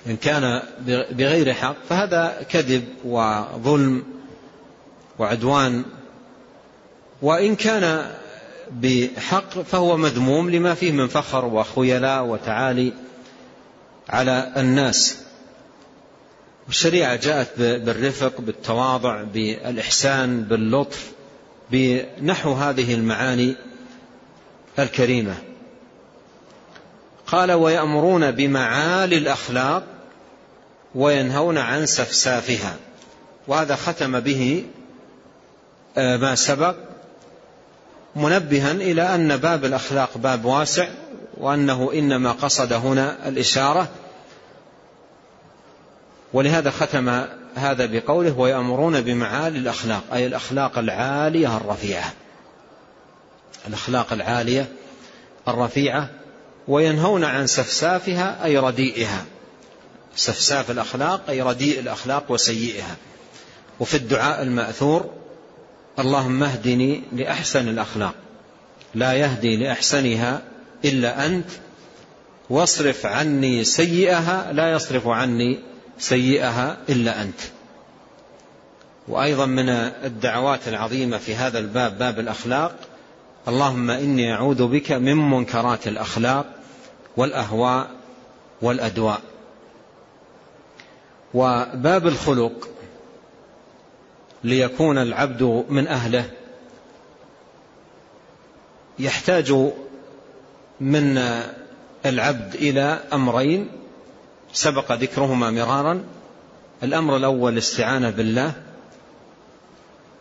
إن 0.06 0.16
كان 0.16 0.62
بغير 1.10 1.54
حق 1.54 1.76
فهذا 1.88 2.46
كذب 2.50 2.84
وظلم 3.04 4.04
وعدوان. 5.18 5.84
وإن 7.22 7.56
كان 7.56 8.14
بحق 8.70 9.60
فهو 9.62 9.96
مذموم 9.96 10.50
لما 10.50 10.74
فيه 10.74 10.92
من 10.92 11.08
فخر 11.08 11.44
وخيلاء 11.44 12.24
وتعالي 12.24 12.92
على 14.08 14.52
الناس. 14.56 15.18
الشريعة 16.68 17.16
جاءت 17.16 17.58
بالرفق 17.58 18.40
بالتواضع 18.40 19.22
بالإحسان 19.22 20.42
باللطف 20.42 21.12
بنحو 21.70 22.52
هذه 22.52 22.94
المعاني 22.94 23.56
الكريمة. 24.78 25.34
قال 27.26 27.52
ويأمرون 27.52 28.30
بمعالي 28.30 29.18
الأخلاق 29.18 29.84
وينهون 30.94 31.58
عن 31.58 31.86
منبها 38.16 38.72
إلى 38.72 39.14
أن 39.14 39.36
باب 39.36 39.64
الأخلاق 39.64 40.18
باب 40.18 40.44
واسع 40.44 40.88
وأنه 41.36 41.90
إنما 41.94 42.32
قصد 42.32 42.72
هنا 42.72 43.28
الإشارة. 43.28 43.88
ولهذا 46.32 46.70
ختم 46.70 47.24
هذا 47.54 47.86
بقوله 47.86 48.38
ويأمرون 48.38 49.00
بمعالي 49.00 49.58
الأخلاق 49.58 50.02
أي 50.12 50.26
الأخلاق 50.26 50.78
العالية 50.78 51.56
الرفيعة. 51.56 52.12
الأخلاق 53.68 54.12
العالية 54.12 54.68
الرفيعة 55.48 56.10
وينهون 56.68 57.24
عن 57.24 57.46
سفسافها 57.46 58.44
أي 58.44 58.58
رديئها. 58.58 59.24
سفساف 60.16 60.70
الأخلاق 60.70 61.20
أي 61.28 61.42
رديء 61.42 61.80
الأخلاق 61.80 62.24
وسيئها. 62.28 62.96
وفي 63.80 63.96
الدعاء 63.96 64.42
المأثور 64.42 65.10
اللهم 65.98 66.42
اهدني 66.42 67.02
لأحسن 67.12 67.68
الأخلاق. 67.68 68.14
لا 68.94 69.12
يهدي 69.12 69.56
لأحسنها 69.56 70.42
إلا 70.84 71.26
أنت. 71.26 71.50
واصرف 72.50 73.06
عني 73.06 73.64
سيئها 73.64 74.52
لا 74.52 74.72
يصرف 74.72 75.08
عني 75.08 75.58
سيئها 75.98 76.76
إلا 76.88 77.22
أنت. 77.22 77.40
وأيضا 79.08 79.46
من 79.46 79.68
الدعوات 79.68 80.68
العظيمة 80.68 81.18
في 81.18 81.34
هذا 81.34 81.58
الباب 81.58 81.98
باب 81.98 82.18
الأخلاق 82.18 82.74
اللهم 83.48 83.90
إني 83.90 84.34
أعوذ 84.34 84.66
بك 84.66 84.92
من 84.92 85.30
منكرات 85.30 85.88
الأخلاق 85.88 86.46
والأهواء 87.16 87.90
والأدواء. 88.62 89.20
وباب 91.34 92.06
الخلق 92.06 92.68
ليكون 94.44 94.98
العبد 94.98 95.64
من 95.68 95.88
أهله. 95.88 96.24
يحتاج 98.98 99.52
من 100.80 101.18
العبد 102.06 102.54
إلى 102.54 103.00
أمرين. 103.12 103.68
سبق 104.52 104.92
ذكرهما 104.92 105.50
مرارا. 105.50 106.04
الأمر 106.82 107.16
الأول 107.16 107.52
الاستعانة 107.52 108.10
بالله 108.10 108.52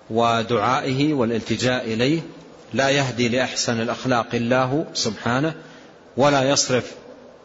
ودعائه 0.10 1.14
والالتجاء 1.14 1.86
إليه. 1.86 2.22
لا 2.74 2.90
يهدي 2.90 3.30
لأحسن 3.30 3.82
الأخلاق 3.82 4.28
إلا 4.34 4.64
هو 4.64 4.84
سبحانه 4.94 5.54
ولا 6.18 6.50
يصرف 6.50 6.92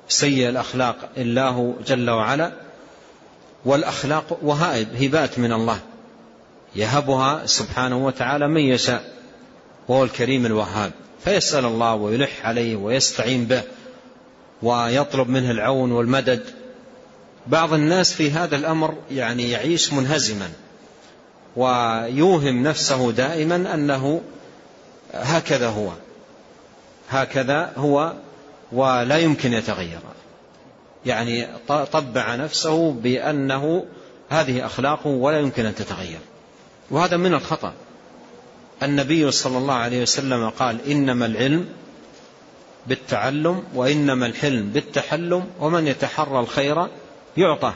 سيء 0.08 0.48
الأخلاق 0.48 0.96
إلا 1.16 1.48
هو 1.48 1.72
جل 1.86 2.10
وعلا. 2.10 2.52
والأخلاق 3.64 4.38
وهائب 4.42 5.02
هبات 5.02 5.38
من 5.38 5.52
الله. 5.52 5.80
يهبها 6.76 7.46
سبحانه 7.46 8.06
وتعالى 8.06 8.48
من 8.48 8.60
يشاء 8.60 9.12
وهو 9.88 10.04
الكريم 10.04 10.46
الوهاب. 10.46 10.92
فيسأل 11.24 11.64
الله 11.64 11.94
ويلح 11.94 12.46
عليه 12.46 12.76
ويستعين 12.76 13.44
به 13.44 13.62
ويطلب 14.62 15.28
منه 15.28 15.50
العون 15.50 15.92
والمدد. 15.92 16.42
بعض 17.46 17.72
الناس 17.72 18.12
في 18.12 18.30
هذا 18.30 18.56
الأمر 18.56 18.94
يعني 19.10 19.50
يعيش 19.50 19.92
منهزما 19.92 20.50
ويوهم 21.56 22.62
نفسه 22.62 23.12
دائما 23.12 23.74
أنه 23.74 24.20
هكذا 25.14 25.68
هو 25.68 25.90
هكذا 27.10 27.72
هو 27.76 28.12
ولا 28.72 29.18
يمكن 29.18 29.52
يتغير. 29.52 30.00
يعني 31.06 31.46
طبع 31.68 32.34
نفسه 32.34 32.92
بأنه 32.92 33.84
هذه 34.28 34.66
أخلاقه 34.66 35.06
ولا 35.06 35.40
يمكن 35.40 35.66
أن 35.66 35.74
تتغير. 35.74 36.18
وهذا 36.90 37.16
من 37.16 37.34
الخطأ. 37.34 37.72
النبي 38.82 39.30
صلى 39.30 39.58
الله 39.58 39.74
عليه 39.74 40.02
وسلم 40.02 40.50
قال 40.50 40.90
إنما 40.90 41.26
العلم 41.26 41.68
بالتعلم 42.86 43.62
وإنما 43.74 44.26
الحلم 44.26 44.68
بالتحلم 44.68 45.46
ومن 45.60 45.86
يتحرى 45.86 46.40
الخير 46.40 46.86
يعطى 47.36 47.72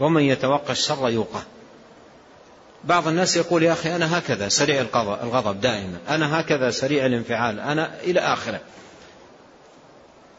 ومن 0.00 0.22
يتوقى 0.22 0.72
الشر 0.72 1.08
يوقى. 1.08 1.40
بعض 2.84 3.08
الناس 3.08 3.36
يقول 3.36 3.62
يا 3.62 3.72
أخي 3.72 3.96
أنا 3.96 4.18
هكذا 4.18 4.48
سريع 4.48 4.80
الغضب 5.22 5.60
دائما 5.60 5.98
أنا 6.08 6.40
هكذا 6.40 6.70
سريع 6.70 7.06
الانفعال 7.06 7.60
أنا 7.60 7.90
إلى 8.02 8.20
آخره. 8.20 8.60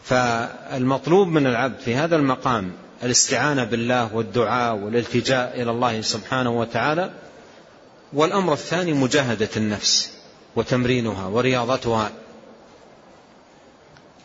فالمطلوب 0.03 1.27
من 1.27 1.47
العبد 1.47 1.79
في 1.79 1.95
هذا 1.95 2.15
المقام 2.15 2.71
الاستعانة 3.03 3.63
بالله 3.63 4.15
والدعاء 4.15 4.75
والالتجاء 4.75 5.61
إلى 5.61 5.71
الله 5.71 6.01
سبحانه 6.01 6.51
وتعالى 6.51 7.11
والأمر 8.13 8.53
الثاني 8.53 8.93
مجاهدة 8.93 9.49
النفس 9.57 10.11
وتمرينها 10.55 11.27
ورياضتها. 11.27 12.11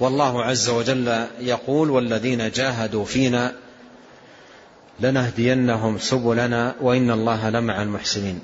والله 0.01 0.45
عز 0.45 0.69
وجل 0.69 1.27
يقول 1.41 1.91
والذين 1.91 2.51
جاهدوا 2.51 3.05
فينا 3.05 3.55
لنهدينهم 5.01 5.99
سبلنا 5.99 6.75
وإن 6.81 7.11
الله 7.11 7.51
لمع 7.51 7.83
المحسنين. 7.83 8.41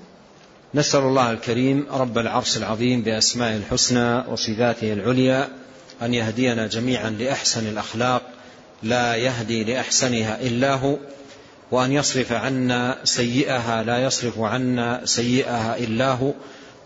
نسأل 0.74 1.00
الله 1.00 1.30
الكريم 1.30 1.86
رب 1.90 2.18
العرش 2.18 2.56
العظيم 2.56 3.02
بأسماء 3.02 3.56
الحسنى 3.56 4.18
وصفاته 4.28 4.92
العليا 4.92 5.48
أن 6.02 6.14
يهدينا 6.14 6.66
جميعا 6.66 7.10
لأحسن 7.10 7.66
الأخلاق. 7.66 8.22
لا 8.82 9.16
يهدي 9.16 9.64
لأحسنها 9.64 10.40
إلا 10.40 10.74
هو. 10.74 10.96
وأن 11.72 11.92
يصرف 11.92 12.32
عنا 12.32 12.98
سيئها 13.04 13.82
لا 13.82 14.04
يصرف 14.04 14.38
عنا 14.38 15.00
سيئها 15.04 15.76
إلا 15.76 16.12
هو 16.12 16.32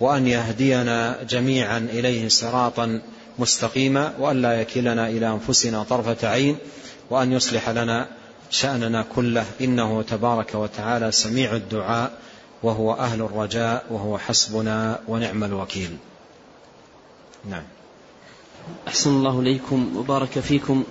وأن 0.00 0.26
يهدينا 0.26 1.22
جميعا 1.22 1.78
إليه 1.78 2.28
صراطا 2.28 3.00
مستقيما 3.38 4.12
وأن 4.18 4.42
لا 4.42 4.60
يكلنا 4.60 5.08
إلى 5.08 5.28
أنفسنا 5.28 5.82
طرفة 5.82 6.28
عين 6.28 6.56
وأن 7.10 7.32
يصلح 7.32 7.68
لنا 7.68 8.08
شأننا 8.50 9.04
كله. 9.14 9.44
إنه 9.60 10.02
تبارك 10.02 10.54
وتعالى 10.54 11.12
سميع 11.12 11.56
الدعاء 11.56 12.12
وهو 12.62 12.92
أهل 12.92 13.20
الرجاء 13.20 13.84
وهو 13.90 14.18
حسبنا 14.18 15.00
ونعم 15.08 15.44
الوكيل. 15.44 15.96
نعم. 17.50 17.64
أحسن 18.88 19.10
الله 19.10 19.40
إليكم 19.40 19.96
وبارك 19.96 20.38
فيكم. 20.38 20.84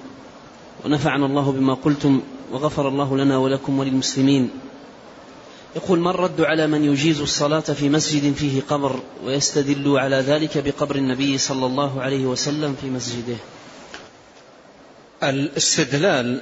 ونفعنا 0.86 1.26
الله 1.26 1.52
بما 1.52 1.74
قلتم 1.74 2.22
وغفر 2.52 2.88
الله 2.88 3.18
لنا 3.18 3.38
ولكم 3.38 3.80
وللمسلمين. 3.80 4.50
يقول 5.76 6.00
ما 6.00 6.10
الرد 6.10 6.42
على 6.42 6.68
من 6.68 6.84
يجيز 6.84 7.22
الصلاة 7.22 7.60
في 7.60 7.90
مسجد 7.90 8.34
فيه 8.34 8.62
قبر 8.62 9.00
ويستدل 9.26 9.98
على 9.98 10.16
ذلك 10.16 10.58
بقبر 10.58 10.96
النبي 10.96 11.38
صلى 11.38 11.66
الله 11.66 12.02
عليه 12.02 12.26
وسلم 12.26 12.76
في 12.82 12.90
مسجده؟ 12.90 13.36
الاستدلال 15.24 16.42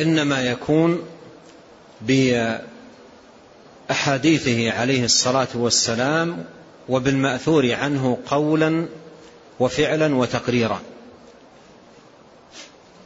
إنما 0.00 0.42
يكون 0.42 1.02
بأحاديثه 3.90 4.72
عليه 4.72 5.04
الصلاة 5.04 5.48
والسلام 5.54 6.44
وبالمأثور 6.88 7.72
عنه 7.72 8.18
قولا 8.26 8.86
وفعلا 9.60 10.14
وتقريرا. 10.14 10.80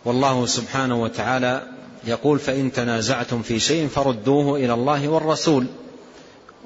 والله 0.05 0.46
سبحانه 0.46 1.03
وتعالى 1.03 1.62
يقول 2.05 2.38
فإن 2.38 2.72
تنازعتم 2.72 3.42
في 3.42 3.61
شيء 3.61 3.88
فردوه 3.88 4.57
إلى 4.57 4.74
الله 4.74 5.09
والرسول 5.09 5.66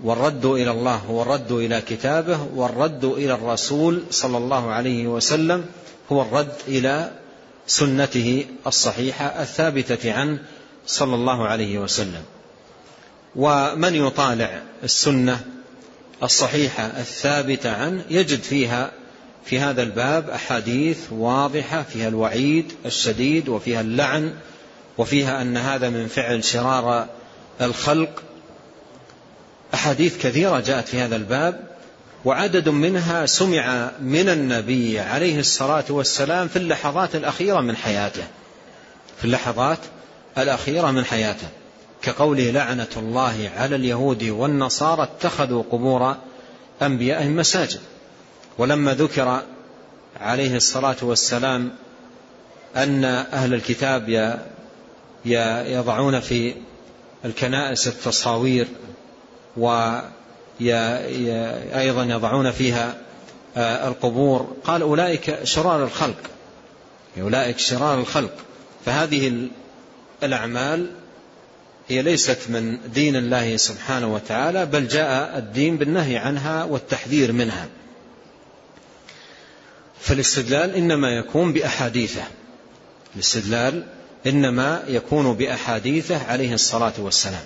والرد 0.05 0.47
إلى 0.47 0.71
الله 0.71 0.97
هو 0.97 1.23
الرد 1.23 1.53
إلى 1.53 1.81
كتابه 1.81 2.49
والرد 2.55 3.05
إلى 3.05 3.35
الرسول 3.35 4.03
صلى 4.11 4.39
الله 4.39 4.71
عليه 4.71 5.07
وسلم 5.07 5.65
هو 6.13 6.23
الرد 6.23 6.53
إلى 6.69 7.11
سنته 7.67 8.47
الصحيحة 8.67 9.27
الثابتة 9.27 10.13
عنه 10.13 10.39
صلى 10.87 11.15
الله 11.15 11.47
عليه 11.47 11.79
وسلم. 11.79 12.23
ومن 13.37 13.95
يطالع 13.95 14.63
السنة 14.85 15.41
الصحيحة 16.23 16.83
الثابتة 16.87 17.73
عنه 17.73 18.05
يجد 18.11 18.43
فيها 18.43 18.91
في 19.45 19.59
هذا 19.59 19.83
الباب 19.83 20.31
أحاديث 20.31 20.99
واضحة 21.11 21.83
فيها 21.83 22.09
الوعيد 22.09 22.73
الشديد 22.87 23.49
وفيها 23.49 23.81
اللعن 23.81 24.35
وفيها 24.99 25.43
أن 25.43 25.57
هذا 25.57 25.89
من 25.89 26.07
فعل 26.07 26.45
شرار 26.45 27.07
الخلق. 27.61 28.23
أحاديث 29.75 30.19
كثيرة 30.19 30.61
جاءت 30.61 30.89
في 30.89 31.01
هذا 31.01 31.17
الباب 31.17 31.73
وعدد 32.25 32.69
منها 32.69 33.27
سمع 33.27 33.91
من 34.01 34.29
النبي 34.29 35.01
عليه 35.01 35.41
الصلاة 35.41 35.85
والسلام 35.89 36.49
في 36.49 36.57
اللحظات 36.57 37.17
الأخيرة 37.17 37.61
من 37.61 37.77
حياته 37.77 38.25
في 39.19 39.25
اللحظات 39.25 39.79
الأخيرة 40.39 40.91
من 40.91 41.05
حياته 41.05 41.49
كقوله 42.03 42.51
لعنة 42.51 42.89
الله 42.97 43.51
على 43.57 43.77
اليهود 43.77 44.25
والنصارى 44.25 45.03
اتخذوا 45.03 45.63
قبور 45.71 46.17
أنبيائهم 46.83 47.37
مساجد 47.37 47.81
ولما 48.63 48.95
ذكر 48.95 49.43
عليه 50.21 50.57
الصلاة 50.57 50.97
والسلام 51.03 51.71
أن 52.77 53.05
أهل 53.05 53.55
الكتاب 53.55 54.39
يضعون 55.67 56.21
في 56.21 56.55
الكنائس 57.25 57.89
التصاوير 57.89 58.69
وأيضا 59.57 59.95
يضعون 62.05 62.51
فيها 62.51 62.95
آه، 63.57 63.89
القبور 63.89 64.57
قال 64.65 64.83
أولئك 64.83 65.45
شرار 65.45 65.85
الخلق 65.85 66.21
أولئك 67.21 67.59
شرار 67.59 68.01
الخلق. 68.01 68.35
فهذه 68.85 69.49
الأعمال 70.23 70.87
هي 71.89 72.03
ليست 72.03 72.39
من 72.49 72.79
دين 72.95 73.17
الله 73.17 73.57
سبحانه 73.57 74.15
وتعالى 74.15 74.67
بل 74.67 74.89
جاء 74.89 75.39
الدين 75.39 75.77
بالنهي 75.77 76.17
عنها 76.17 76.65
والتحذير 76.65 77.33
منها. 77.33 77.69
فالاستدلال 80.03 80.75
إنما 80.75 81.11
يكون 81.11 81.53
بأحاديثه. 81.53 82.23
الاستدلال 83.15 83.87
إنما 84.27 84.83
يكون 84.89 85.35
بأحاديثه 85.35 86.27
عليه 86.27 86.55
الصلاة 86.55 86.93
والسلام. 86.99 87.45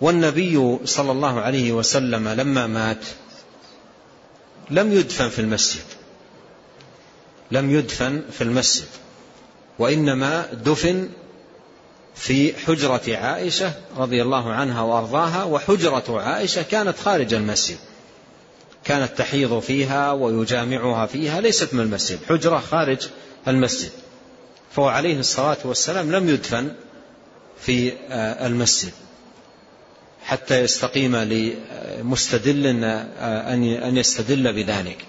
والنبي 0.00 0.78
صلى 0.84 1.12
الله 1.12 1.40
عليه 1.40 1.72
وسلم 1.72 2.28
لما 2.28 2.66
مات 2.66 3.04
لم 4.70 4.92
يدفن 4.92 5.28
في 5.28 5.38
المسجد. 5.38 5.84
لم 7.50 7.70
يدفن 7.70 8.22
في 8.32 8.44
المسجد. 8.44 8.88
وإنما 9.78 10.46
دفن 10.52 11.08
في 12.14 12.54
حجرة 12.66 13.16
عائشة 13.16 13.72
رضي 13.96 14.22
الله 14.22 14.52
عنها 14.52 14.82
وأرضاها. 14.82 15.44
وحجرة 15.44 16.20
عائشة 16.20 16.62
كانت 16.62 16.98
خارج 16.98 17.34
المسجد. 17.34 17.78
كانت 18.84 19.18
تحيض 19.18 19.58
فيها 19.58 20.12
ويجامعها 20.12 21.06
فيها 21.06 21.40
ليست 21.40 21.74
من 21.74 21.80
المسجد. 21.80 22.18
حجرة 22.28 22.58
خارج 22.58 23.08
المسجد. 23.48 23.90
فهو 24.72 24.88
عليه 24.88 25.18
الصلاة 25.18 25.56
والسلام 25.64 26.12
لم 26.12 26.28
يدفن 26.28 26.72
في 27.60 27.92
آه، 27.92 28.46
المسجد. 28.46 28.92
حتى 30.24 30.60
يستقيم 30.60 31.16
لمستدل 31.16 32.66
أن 32.66 33.96
يستدل 33.96 34.52
بذلك. 34.52 35.04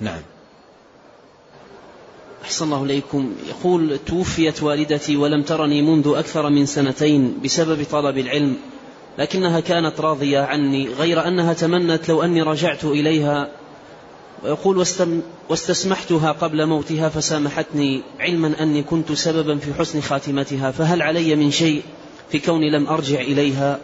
نعم. 0.00 0.22
أحسن 2.44 2.64
الله 2.64 2.84
إليكم. 2.84 3.34
يقول 3.48 3.98
توفيت 4.06 4.62
والدتي 4.62 5.16
ولم 5.16 5.42
ترني 5.42 5.82
منذ 5.82 6.12
أكثر 6.16 6.50
من 6.50 6.66
سنتين 6.66 7.40
بسبب 7.44 7.86
طلب 7.90 8.18
العلم. 8.18 8.56
لكنها 9.20 9.60
كانت 9.60 10.00
راضية 10.00 10.40
عني 10.40 10.88
غير 10.88 11.28
أنها 11.28 11.52
تمنت 11.52 12.08
لو 12.08 12.22
أني 12.22 12.42
رجعت 12.42 12.84
إليها. 12.84 13.48
ويقول 14.42 14.86
واستسمحتها 15.48 16.32
قبل 16.32 16.66
موتها 16.66 17.08
فسامحتني 17.08 18.02
علما 18.20 18.62
أني 18.62 18.82
كنت 18.82 19.12
سببا 19.12 19.58
في 19.58 19.74
حسن 19.74 20.00
خاتمتها 20.00 20.70
فهل 20.70 21.02
علي 21.02 21.36
من 21.36 21.50
شيء 21.50 21.82
في 22.32 22.38
كوني 22.38 22.70
لم 22.70 22.86
أرجع 22.86 23.20
إليها؟ 23.20 23.78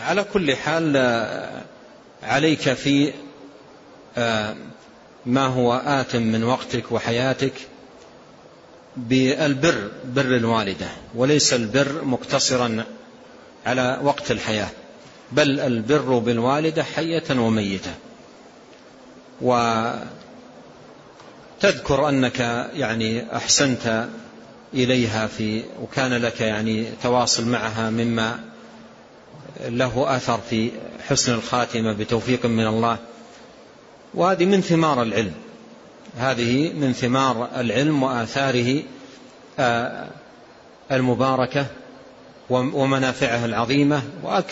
على 0.00 0.24
كل 0.32 0.56
حال 0.56 0.96
عليك 2.22 2.72
في 2.72 3.12
آه، 4.16 4.54
ما 5.26 5.46
هو 5.46 5.82
آت 5.86 6.16
من 6.16 6.44
وقتك 6.44 6.92
وحياتك 6.92 7.52
بالبر 8.96 9.90
بر 10.04 10.36
الوالدة 10.36 10.88
وليس 11.14 11.54
البر 11.54 12.04
مقتصرا 12.04 12.84
على 13.66 14.00
وقت 14.02 14.30
الحياة. 14.30 14.68
بل 15.32 15.60
البر 15.60 16.18
بالوالدة 16.18 16.82
حية 16.82 17.24
وميتة. 17.30 17.94
وتذكر 19.40 19.98
أنك 22.08 22.40
يعني 22.74 23.36
أحسنت 23.36 24.08
إليها 24.74 25.26
في 25.26 25.62
وكان 25.82 26.12
لك 26.12 26.40
يعني 26.40 26.86
تواصل 27.02 27.48
معها 27.48 27.90
مما 27.90 28.38
له 29.60 30.16
أثر 30.16 30.40
في 30.50 30.70
حسن 31.08 31.34
الخاتمة 31.34 31.92
بتوفيق 31.92 32.46
من 32.46 32.66
الله. 32.66 32.98
وهذه 34.14 34.44
من 34.44 34.60
ثمار 34.60 35.02
العلم. 35.02 35.34
هذه 36.16 36.72
من 36.72 36.92
ثمار 36.92 37.48
العلم 37.56 38.02
وآثاره 38.02 38.82
آه، 39.58 40.08
المباركة. 40.92 41.66
ومنافعه 42.52 43.44
العظيمة 43.44 44.02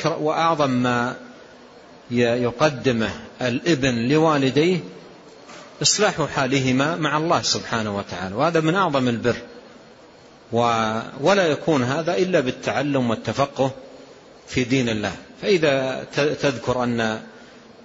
وأعظم 0.04 0.70
ما 0.70 1.16
يقدمه 2.10 3.10
الابن 3.42 4.08
لوالديه 4.08 4.78
إصلاح 5.82 6.22
حالهما 6.22 6.96
مع 6.96 7.16
الله 7.16 7.42
سبحانه 7.42 7.96
وتعالى. 7.96 8.34
وهذا 8.34 8.60
من 8.60 8.74
أعظم 8.74 9.08
البر. 9.08 9.36
ولا 11.20 11.46
يكون 11.46 11.82
هذا 11.82 12.16
إلا 12.16 12.40
بالتعلم 12.40 13.10
والتفقه 13.10 13.70
في 14.46 14.64
دين 14.64 14.88
الله. 14.88 15.12
فإذا 15.42 16.04
تذكر 16.14 16.84
أن 16.84 17.20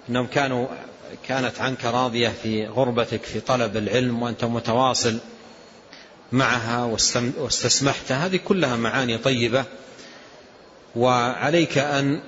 أنهم 0.08 0.26
كانوا 0.26 0.66
كانت 1.28 1.60
عنك 1.60 1.84
راضية 1.84 2.28
في 2.42 2.66
غربتك 2.66 3.22
في 3.22 3.40
طلب 3.40 3.76
العلم 3.76 4.22
وأنت 4.22 4.44
متواصل 4.44 5.18
معها 6.32 6.84
واستسمحت 7.38 8.12
هذه 8.12 8.36
كلها 8.36 8.76
معاني 8.76 9.18
طيبة 9.18 9.64
وعليك 10.96 11.78
أن 11.78 12.20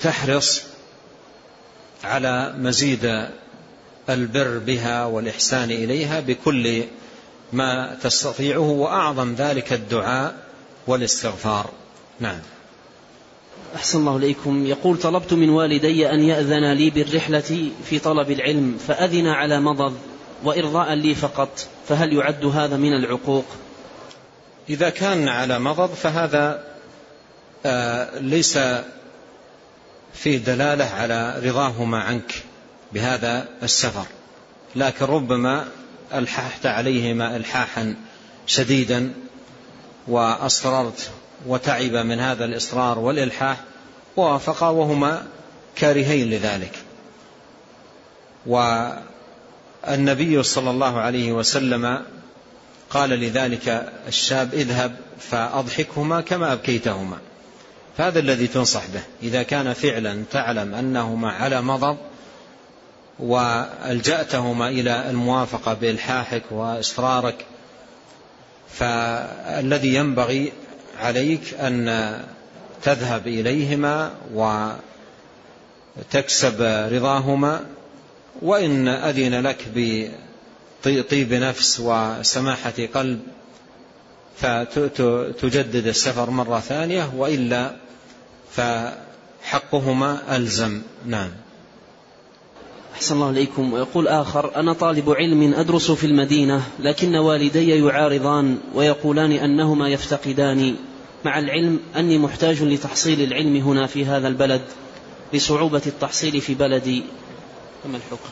تحرص 0.00 0.62
على 2.04 2.54
مزيد 2.58 3.28
البر 4.10 4.58
بها 4.58 5.04
والإحسان 5.04 5.70
إليها 5.70 6.20
بكل 6.20 6.82
ما 7.52 7.96
تستطيعه 8.02 8.70
وأعظم 8.70 9.34
ذلك 9.34 9.72
الدعاء 9.72 10.34
والاستغفار. 10.86 11.70
نعم. 12.20 12.38
أحسن 13.76 13.98
الله 13.98 14.16
إليكم. 14.16 14.66
يقول 14.66 14.98
طلبت 14.98 15.32
من 15.32 15.48
والدي 15.48 16.10
أن 16.10 16.20
يأذن 16.20 16.72
لي 16.72 16.90
بالرحلة 16.90 17.70
في 17.84 17.98
طلب 17.98 18.30
العلم 18.30 18.78
فأذن 18.88 19.26
على 19.26 19.60
مضض 19.60 19.94
وإرضاء 20.44 20.94
لي 20.94 21.14
فقط 21.14 21.66
فهل 21.88 22.12
يعد 22.12 22.44
هذا 22.44 22.76
من 22.76 22.92
العقوق؟ 22.92 23.44
إذا 24.68 24.88
كان 24.90 25.28
على 25.28 25.58
مضض 25.58 25.90
فهذا 25.90 26.75
ليس 28.20 28.58
فيه 30.14 30.38
دلالة 30.38 30.84
على 30.84 31.40
رضاهما 31.44 32.02
عنك 32.02 32.42
بهذا 32.92 33.48
السفر. 33.62 34.06
لكن 34.76 35.04
ربما 35.04 35.68
ألححت 36.14 36.66
عليهما 36.66 37.36
إلحاحا 37.36 37.94
شديدا 38.46 39.12
وأصررت 40.08 41.10
وتعب 41.46 41.92
من 41.92 42.20
هذا 42.20 42.44
الإصرار 42.44 42.98
والإلحاح 42.98 43.60
ووافقا 44.16 44.68
وهما 44.68 45.26
كارهين 45.76 46.30
لذلك. 46.30 46.72
والنبي 48.46 50.42
صلى 50.42 50.70
الله 50.70 51.00
عليه 51.00 51.32
وسلم 51.32 52.02
قال 52.90 53.10
لذلك 53.10 53.92
الشاب 54.08 54.54
اذهب 54.54 54.96
فأضحكهما 55.20 56.20
كما 56.20 56.52
أبكيتهما. 56.52 57.18
فهذا 57.96 58.18
الذي 58.18 58.46
تنصح 58.46 58.86
به. 58.86 59.00
إذا 59.22 59.42
كان 59.42 59.72
فعلا 59.72 60.22
تعلم 60.30 60.74
أنهما 60.74 61.32
على 61.32 61.62
مضض 61.62 61.96
وألجأتهما 63.18 64.68
إلى 64.68 65.10
الموافقة 65.10 65.74
بإلحاحك 65.74 66.42
وإصرارك 66.50 67.46
فالذي 68.72 69.94
ينبغي 69.94 70.52
عليك 70.98 71.54
أن 71.54 72.14
تذهب 72.82 73.26
إليهما 73.26 74.10
وتكسب 75.98 76.62
رضاهما 76.92 77.60
وإن 78.42 78.88
أذن 78.88 79.40
لك 79.40 79.66
بطيب 80.86 81.32
نفس 81.32 81.80
وسماحة 81.80 82.72
قلب 82.94 83.20
فتجدد 84.36 85.86
السفر 85.86 86.30
مرة 86.30 86.60
ثانية 86.60 87.10
وإلا 87.16 87.85
فحقهما 88.56 90.36
ألزم. 90.36 90.82
نعم. 91.06 91.30
أحسن 92.94 93.14
الله 93.14 93.30
إليكم. 93.30 93.72
ويقول 93.72 94.08
آخر 94.08 94.56
أنا 94.56 94.72
طالب 94.72 95.10
علم 95.10 95.54
أدرس 95.54 95.90
في 95.90 96.06
المدينة 96.06 96.62
لكن 96.78 97.16
والدي 97.16 97.68
يعارضان 97.68 98.58
ويقولان 98.74 99.32
أنهما 99.32 99.88
يفتقداني 99.88 100.74
مع 101.24 101.38
العلم 101.38 101.80
أني 101.96 102.18
محتاج 102.18 102.62
لتحصيل 102.62 103.22
العلم 103.22 103.56
هنا 103.56 103.86
في 103.86 104.04
هذا 104.04 104.28
البلد 104.28 104.62
لصعوبة 105.32 105.82
التحصيل 105.86 106.40
في 106.40 106.54
بلدي. 106.54 107.02
فما 107.84 107.96
الحكم؟ 107.96 108.30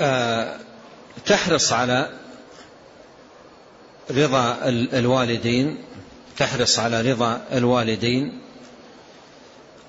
آه 0.00 0.58
تحرص 1.26 1.72
على 1.72 2.10
رضا 4.10 4.58
الوالدين 4.92 5.78
تحرص 6.38 6.78
على 6.78 7.12
رضا 7.12 7.42
الوالدين 7.52 8.45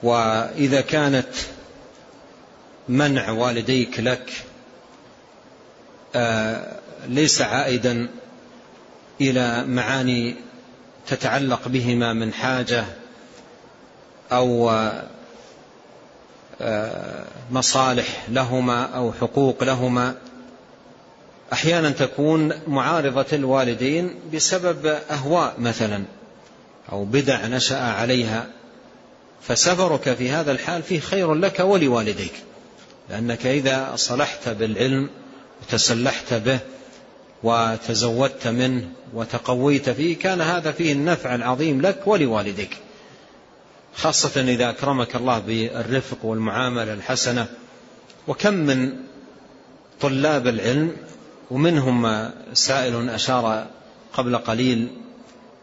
وإذا 0.04 0.82
كانت 0.82 1.30
منع 2.90 3.30
والديك 3.30 4.00
لك 4.00 4.32
آه، 6.16 6.80
ليس 7.08 7.42
عائدا 7.42 8.10
إلى 9.22 9.64
معاني 9.66 10.36
تتعلق 11.08 11.68
بهما 11.68 12.14
من 12.14 12.34
حاجة 12.34 12.86
أو 14.32 14.72
مصالح 17.52 18.26
لهما 18.30 18.84
أو 18.84 19.14
حقوق 19.14 19.64
لهما 19.64 20.16
أحيانا 21.54 21.90
تكون 21.90 22.54
معارضة 22.68 23.26
الوالدين 23.34 24.16
بسبب 24.34 24.86
أهواء 24.86 25.56
مثلا 25.60 26.04
أو 26.92 27.06
بدع 27.06 27.48
نشأ 27.48 27.80
عليها. 27.80 28.48
فسفرك 29.42 30.14
في 30.14 30.30
هذا 30.30 30.52
الحال 30.52 30.84
فيه 30.84 31.00
خير 31.00 31.34
لك 31.34 31.60
ولوالديك 31.60 32.34
لأنك 33.10 33.46
إذا 33.46 33.92
صلحت 33.96 34.50
بالعلم 34.50 35.10
وتسلحت 35.62 36.34
به 36.34 36.60
وتزودت 37.44 38.48
منه 38.48 38.90
وتقويت 39.14 39.90
فيه 39.90 40.20
كان 40.20 40.42
هذا 40.42 40.72
فيه 40.72 40.94
النفع 40.94 41.36
العظيم 41.36 41.82
لك 41.82 42.08
ولوالديك. 42.08 42.78
خاصة 43.96 44.42
إذا 44.42 44.70
أكرمك 44.70 45.16
الله 45.16 45.40
بالرفق 45.40 46.26
والمعاملة 46.26 46.94
الحسنة 46.94 47.48
وكم 48.28 48.54
من 48.54 48.94
طلاب 50.02 50.48
العلم 50.48 50.92
ومنهم 51.52 52.32
سائل 52.54 53.10
أشار 53.10 53.68
قبل 54.14 54.38
قليل 54.38 54.88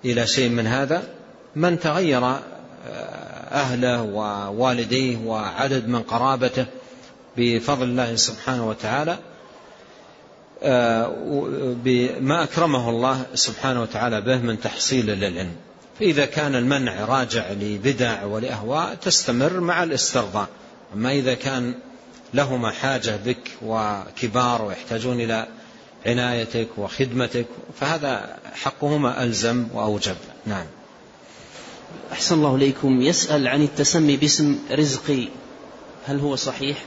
إلى 0.04 0.26
شيء 0.26 0.48
من 0.48 0.66
هذا 0.66 1.02
من 1.56 1.80
تغير 1.80 2.36
أهله 3.54 4.02
ووالديه 4.02 5.16
وعدد 5.16 5.88
من 5.88 6.02
قرابته 6.02 6.66
بفضل 7.36 7.82
الله 7.82 8.16
سبحانه 8.16 8.68
وتعالى 8.68 9.18
بما 11.84 12.42
أكرمه 12.42 12.90
الله 12.90 13.26
سبحانه 13.34 13.82
وتعالى 13.82 14.20
به 14.20 14.36
من 14.36 14.60
تحصيل 14.60 15.06
للعلم 15.06 15.52
فإذا 16.00 16.24
كان 16.24 16.54
المنع 16.54 17.04
راجع 17.04 17.50
لبدع 17.50 18.24
ولأهواء 18.24 18.94
تستمر 18.94 19.60
مع 19.60 19.82
الاسترضاء. 19.82 20.48
أما 20.94 21.12
إذا 21.12 21.34
كان 21.34 21.74
لهما 22.34 22.70
حاجة 22.70 23.16
بك 23.24 23.50
وكبار 23.62 24.62
ويحتاجون 24.62 25.20
إلى 25.20 25.46
عنايتك 26.06 26.68
وخدمتك 26.76 27.46
فهذا 27.80 28.36
حقهما 28.54 29.22
ألزم 29.22 29.66
وأوجب. 29.74 30.16
نعم. 30.46 30.66
أحسن 32.12 32.34
الله 32.34 32.54
إليكم. 32.56 33.02
يسأل 33.02 33.48
عن 33.48 33.62
التسمي 33.62 34.16
باسم 34.16 34.58
رزقي 34.70 35.28
هل 36.06 36.20
هو 36.20 36.36
صحيح؟ 36.36 36.84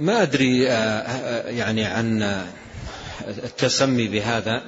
ما 0.00 0.22
أدري 0.22 0.62
يعني 1.56 1.84
عن 1.84 2.22
التسمي 3.28 4.08
بهذا 4.08 4.62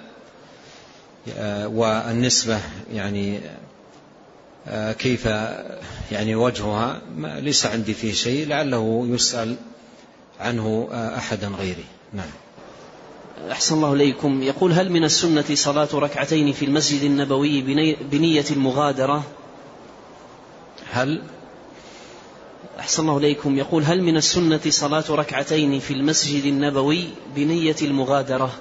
والنسبة 1.66 2.61
يعني 2.93 3.41
كيف 4.99 5.26
يعني 6.12 6.34
وجهها. 6.34 7.01
ليس 7.18 7.66
عندي 7.66 7.95
فيه 7.95 8.12
شيء. 8.12 8.47
لعله 8.47 9.07
يسأل 9.11 9.57
عنه 10.41 10.89
أحدا 10.93 11.49
غيري. 11.49 11.84
نعم. 12.12 12.30
أحسن 13.51 13.74
الله 13.74 13.93
إليكم. 13.93 14.43
يقول 14.43 14.72
هل 14.72 14.91
من 14.93 15.05
السنة 15.05 15.45
صلاة 15.55 15.89
ركعتين 15.95 16.53
في 16.53 16.64
المسجد 16.64 17.03
النبوي 17.03 17.62
بنية 18.11 18.45
المغادرة؟ 18.51 19.24
هل؟ 20.91 21.22
أحسن 22.78 23.03
الله 23.03 23.18
إليكم. 23.18 23.59
يقول 23.59 23.84
هل 23.84 24.03
من 24.03 24.16
السنة 24.16 24.61
صلاة 24.68 25.05
ركعتين 25.11 25.80
في 25.80 25.95
المسجد 25.95 26.45
النبوي 26.45 27.09
بنية 27.36 27.76
المغادرة؟ 27.82 28.53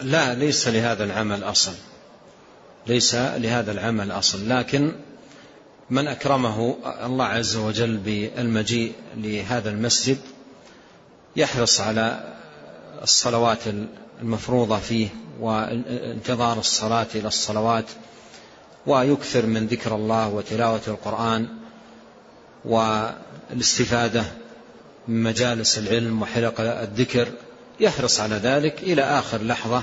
لا 0.00 0.34
ليس 0.34 0.68
لهذا 0.68 1.04
العمل 1.04 1.42
أصل. 1.44 1.74
ليس 2.86 3.14
لهذا 3.14 3.72
العمل 3.72 4.10
أصل. 4.10 4.48
لكن 4.48 4.92
من 5.90 6.08
أكرمه 6.08 6.76
الله 7.04 7.24
عز 7.24 7.56
وجل 7.56 7.96
بالمجيء 7.96 8.92
لهذا 9.16 9.70
المسجد 9.70 10.18
يحرص 11.36 11.80
على 11.80 12.34
الصلوات 13.02 13.58
المفروضة 14.22 14.78
فيه 14.78 15.08
وانتظار 15.40 16.58
الصلاة 16.58 17.06
إلى 17.14 17.28
الصلوات 17.28 17.84
ويكثر 18.86 19.46
من 19.46 19.66
ذكر 19.66 19.94
الله 19.94 20.28
وتلاوة 20.28 20.80
القرآن 20.88 21.48
والاستفادة 22.64 24.24
من 25.08 25.22
مجالس 25.22 25.78
العلم 25.78 26.22
وحلق 26.22 26.60
الذكر 26.60 27.28
يحرص 27.80 28.20
على 28.20 28.34
ذلك 28.34 28.82
إلى 28.82 29.02
آخر 29.02 29.42
لحظة 29.42 29.82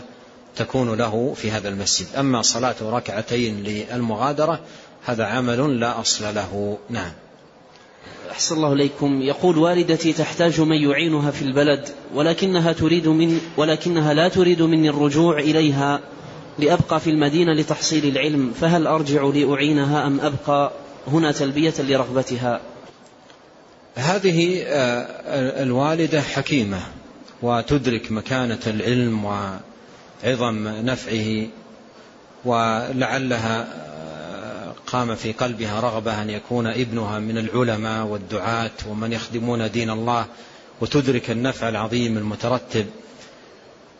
تكون 0.56 0.94
له 0.94 1.34
في 1.34 1.52
هذا 1.52 1.70
المسجد. 1.70 2.08
أما 2.16 2.42
صلاة 2.42 2.76
ركعتين 2.82 3.64
للمغادرة 3.64 4.60
هذا 5.06 5.26
عمل 5.26 5.80
لا 5.80 6.02
أصل 6.02 6.36
له. 6.36 6.78
نعم. 6.90 7.12
أحسن 8.32 8.56
الله 8.56 8.74
إليكم. 8.74 9.22
يقول 9.22 9.58
والدتي 9.58 10.14
تحتاج 10.14 10.62
من 10.62 10.78
يعينها 10.78 11.32
في 11.32 11.42
البلد 11.42 11.90
ولكنها 12.14 12.74
تريد 12.74 13.08
من 13.08 13.40
ولكنها 13.58 14.14
لا 14.14 14.28
تريد 14.28 14.62
مني 14.62 14.90
الرجوع 14.90 15.40
إليها 15.40 16.00
لأبقى 16.60 17.00
في 17.00 17.10
المدينة 17.10 17.54
لتحصيل 17.54 18.06
العلم. 18.06 18.52
فهل 18.62 18.88
أرجع 18.88 19.24
لأعينها 19.24 20.08
أم 20.08 20.20
أبقى؟ 20.20 20.72
هنا 21.08 21.32
تلبية 21.32 21.74
لرغبتها. 21.80 22.62
هذه 23.96 24.64
الوالدة 25.64 26.22
حكيمة 26.22 26.80
وتدرك 27.42 28.12
مكانة 28.12 28.60
العلم 28.68 29.26
وعظم 29.26 30.68
نفعه 30.68 31.48
ولعلها 32.46 33.68
قام 34.88 35.16
في 35.16 35.32
قلبها 35.32 35.80
رغبة 35.80 36.22
أن 36.22 36.30
يكون 36.30 36.68
ابنها 36.68 37.20
من 37.20 37.38
العلماء 37.38 38.06
والدعاة 38.06 38.72
ومن 38.90 39.14
يخدمون 39.14 39.72
دين 39.72 39.90
الله 39.90 40.26
وتدرك 40.82 41.32
النفع 41.32 41.70
العظيم 41.70 42.18
المترتب 42.18 42.86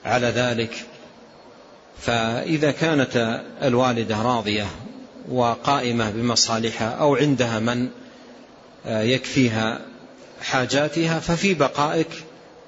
على 0.06 0.28
ذلك. 0.28 0.86
فإذا 2.00 2.72
كانت 2.72 3.44
الوالدة 3.64 4.22
راضية 4.22 4.66
وقائمة 5.30 6.12
بمصالحها 6.12 6.90
أو 6.90 7.16
عندها 7.16 7.60
من 7.60 7.90
يكفيها 8.86 9.82
حاجاتها 10.42 11.20
ففي 11.20 11.54
بقائك 11.54 12.10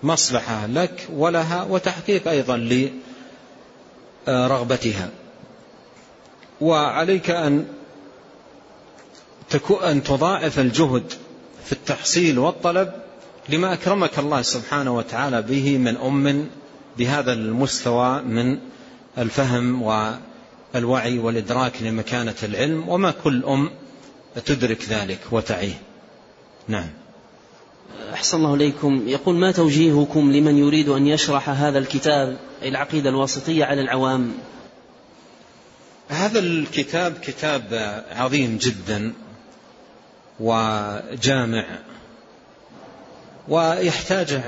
مصلحة 0.04 0.66
لك 0.68 1.08
ولها 1.14 1.64
وتحقيق 1.64 2.28
أيضا 2.28 2.90
لرغبتها. 4.28 5.10
وعليك 6.62 7.30
أن 7.30 7.79
أن 9.84 10.04
تضاعف 10.04 10.60
الجهد 10.60 11.14
في 11.66 11.72
التحصيل 11.72 12.40
والطلب 12.40 12.92
لما 13.50 13.74
أكرمك 13.74 14.20
الله 14.20 14.42
سبحانه 14.42 14.96
وتعالى 14.96 15.42
به 15.42 15.78
من 15.78 15.98
أم 15.98 16.50
بهذا 16.98 17.34
المستوى 17.34 18.22
من 18.22 18.58
الفهم 19.18 19.82
والوعي 19.82 21.20
والإدراك 21.20 21.82
لمكانة 21.82 22.36
العلم 22.44 22.90
وما 22.90 23.12
كل 23.12 23.44
أم 23.44 23.70
تدرك 24.46 24.84
ذلك 24.90 25.20
وتعيه. 25.32 25.82
نعم. 26.68 26.90
أحسن 28.14 28.38
الله 28.38 28.54
إليكم. 28.54 29.08
يقول 29.08 29.36
ما 29.36 29.52
توجيهكم 29.52 30.32
لمن 30.32 30.58
يريد 30.58 30.90
أن 30.90 31.08
يشرح 31.08 31.50
هذا 31.50 31.80
الكتاب 31.80 32.38
العقيدة 32.64 33.10
الواسطية 33.10 33.66
على 33.66 33.82
العوام؟ 33.82 34.34
هذا 36.10 36.40
الكتاب 36.40 37.14
كتاب 37.22 37.64
عظيم 38.12 38.58
جدا. 38.62 39.14
وجامع 40.40 41.66
ويحتاج 43.48 44.42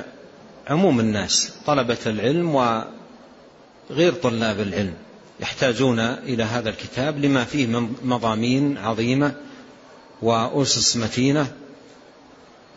عموم 0.68 1.00
الناس 1.00 1.54
طلبة 1.66 1.98
العلم 2.06 2.56
وغير 2.56 4.14
طلاب 4.14 4.60
العلم 4.60 4.94
يحتاجون 5.40 6.00
إلى 6.00 6.44
هذا 6.44 6.70
الكتاب 6.70 7.26
لما 7.26 7.44
فيه 7.44 7.68
من 7.68 7.96
مضامين 8.04 8.78
عظيمة 8.78 9.34
وأسس 10.22 10.98
متينة. 10.98 11.52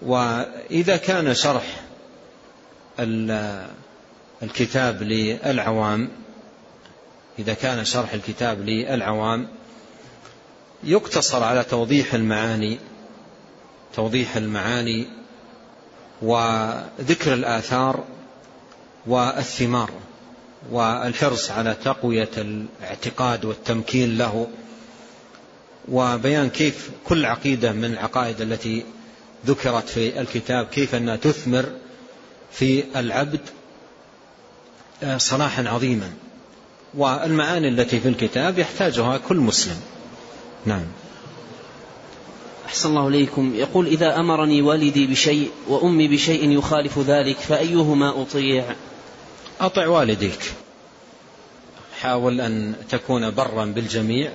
وإذا 0.03 0.97
كان 0.97 1.35
شرح 1.35 1.81
الكتاب 4.43 5.03
للعوام 5.03 6.09
إذا 7.39 7.55
كان 7.55 7.85
شرح 7.85 8.13
الكتاب 8.13 8.61
للعوام 8.61 9.49
يقتصر 10.85 11.45
على 11.45 11.65
توضيح 11.65 12.15
المعاني 12.15 12.79
توضيح 13.97 14.37
المعاني 14.37 15.07
وذكر 16.23 17.35
الآثار 17.35 18.05
والثمار 19.07 19.91
والحرص 20.71 21.51
على 21.51 21.77
تقوية 21.85 22.31
الاعتقاد 22.39 23.45
والتمكين 23.45 24.19
له 24.19 24.49
وبيان 25.89 26.51
كيف 26.51 26.91
كل 27.07 27.27
عقيدة 27.27 27.73
من 27.73 27.85
العقائد 27.85 28.41
التي 28.41 28.85
ذكرت 29.47 29.89
في 29.89 30.21
الكتاب 30.21 30.67
كيف 30.67 30.95
أنها 30.95 31.17
تثمر 31.17 31.67
في 32.53 32.85
العبد 32.97 33.41
صلاحا 35.17 35.69
عظيما. 35.69 36.13
والمعاني 36.95 37.69
التي 37.69 38.01
في 38.01 38.09
الكتاب 38.09 38.59
يحتاجها 38.59 39.19
كل 39.19 39.37
مسلم. 39.37 39.81
نعم. 40.67 40.85
أحسن 42.67 42.89
الله 42.89 43.09
إليكم. 43.09 43.55
يقول 43.55 43.87
إذا 43.87 44.21
أمرني 44.21 44.63
والدي 44.63 45.07
بشيء 45.07 45.51
وأمي 45.69 46.09
بشيء 46.09 46.51
يخالف 46.51 46.99
ذلك 46.99 47.37
فأيهما 47.37 48.23
أطيع؟ 48.23 48.65
أطع 49.61 49.87
والديك. 49.87 50.53
حاول 52.01 52.41
أن 52.41 52.75
تكون 52.91 53.31
برا 53.31 53.65
بالجميع 53.65 54.33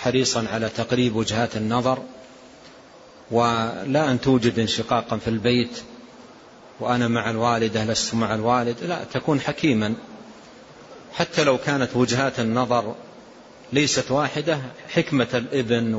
حريصا 0.00 0.46
على 0.52 0.68
تقريب 0.68 1.16
وجهات 1.16 1.56
النظر 1.56 1.98
ولا 3.30 4.10
أن 4.10 4.20
توجد 4.20 4.58
انشقاقا 4.58 5.16
في 5.16 5.28
البيت 5.28 5.82
وأنا 6.80 7.08
مع 7.08 7.30
الوالدة 7.30 7.84
لست 7.84 8.14
مع 8.14 8.34
الوالد. 8.34 8.76
لا 8.84 9.04
تكون 9.12 9.40
حكيما. 9.40 9.94
حتى 11.12 11.44
لو 11.44 11.58
كانت 11.58 11.96
وجهات 11.96 12.40
النظر 12.40 12.94
ليست 13.72 14.10
واحدة 14.10 14.58
حكمة 14.88 15.28
الإبن 15.34 15.94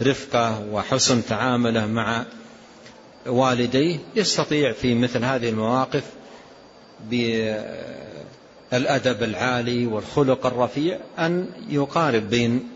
ورفقه 0.00 0.60
وحسن 0.72 1.26
تعامله 1.26 1.86
مع 1.86 2.24
والديه 3.26 3.98
يستطيع 4.16 4.72
في 4.72 4.94
مثل 4.94 5.24
هذه 5.24 5.48
المواقف 5.48 6.04
بالأدب 8.70 9.22
العالي 9.22 9.86
والخلق 9.86 10.46
الرفيع 10.46 10.98
أن 11.18 11.48
يقارب 11.68 12.30
بين 12.30 12.68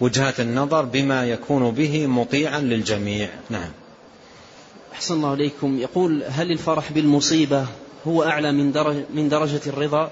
وجهات 0.00 0.40
النظر 0.40 0.84
بما 0.84 1.26
يكون 1.26 1.70
به 1.70 2.06
مطيعا 2.06 2.58
للجميع. 2.60 3.28
نعم. 3.50 3.70
أحسن 4.92 5.14
الله 5.14 5.30
عليكم 5.30 5.78
يقول 5.78 6.22
هل 6.28 6.52
الفرح 6.52 6.92
بالمصيبة 6.92 7.66
هو 8.06 8.22
أعلى 8.22 8.52
من 8.52 8.72
درجة, 8.72 9.04
من 9.14 9.28
درجة 9.28 9.60
الرضا؟ 9.66 10.10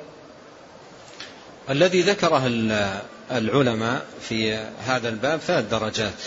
الذي 1.71 2.03
ذكره 2.03 2.43
العلماء 3.31 4.07
في 4.21 4.55
هذا 4.87 5.09
الباب 5.09 5.41
ثلاث 5.41 5.71
درجات. 5.71 6.23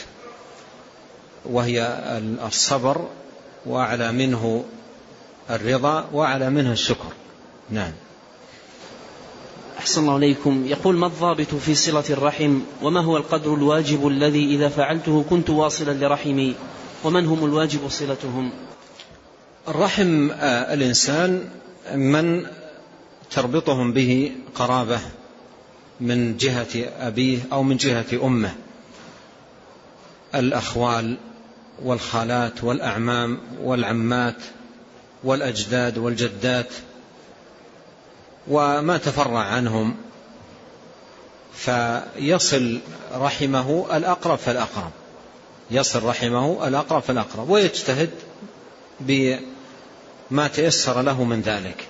وهي 1.49 1.99
الصبر 2.47 3.07
وأعلى 3.65 4.11
منه 4.11 4.63
الرضا 5.49 6.09
وأعلى 6.13 6.49
منه 6.49 6.71
الشكر. 6.71 7.11
نعم. 7.69 7.91
أحسن 9.79 10.01
الله 10.01 10.13
عليكم 10.13 10.65
يقول 10.65 10.95
ما 10.95 11.07
الضابط 11.07 11.55
في 11.55 11.75
صلة 11.75 12.03
الرحم؟ 12.09 12.59
وما 12.81 13.01
هو 13.01 13.17
القدر 13.17 13.53
الواجب 13.53 14.07
الذي 14.07 14.55
إذا 14.55 14.69
فعلته 14.69 15.25
كنت 15.29 15.49
واصلا 15.49 15.91
لرحمي؟ 15.91 16.55
ومن 17.03 17.25
هم 17.25 17.45
الواجب 17.45 17.89
صلتهم؟ 17.89 18.51
الرحم 19.67 20.31
آه، 20.31 20.73
الإنسان 20.73 21.49
من 21.95 22.45
تربطهم 23.31 23.93
به 23.93 24.31
قرابة 24.55 24.99
من 26.01 26.37
جهة 26.37 26.89
أبيه 26.99 27.39
أو 27.51 27.63
من 27.63 27.77
جهة 27.77 28.05
أمه. 28.23 28.55
الأخوال 30.35 31.17
والخالات 31.83 32.63
والأعمام 32.63 33.39
والعمات 33.61 34.35
والأجداد 35.23 35.97
والجدات 35.97 36.69
وما 38.47 38.97
تفرع 38.97 39.39
عنهم 39.39 39.95
فيصل 41.53 42.79
رحمه 43.13 43.97
الأقرب 43.97 44.37
فالأقرب. 44.37 44.91
يصل 45.71 46.03
رحمه 46.03 46.67
الأقرب 46.67 47.01
فالأقرب 47.01 47.49
ويجتهد 47.49 48.09
بما 48.99 50.47
تيسر 50.53 51.01
له 51.01 51.23
من 51.23 51.41
ذلك. 51.41 51.87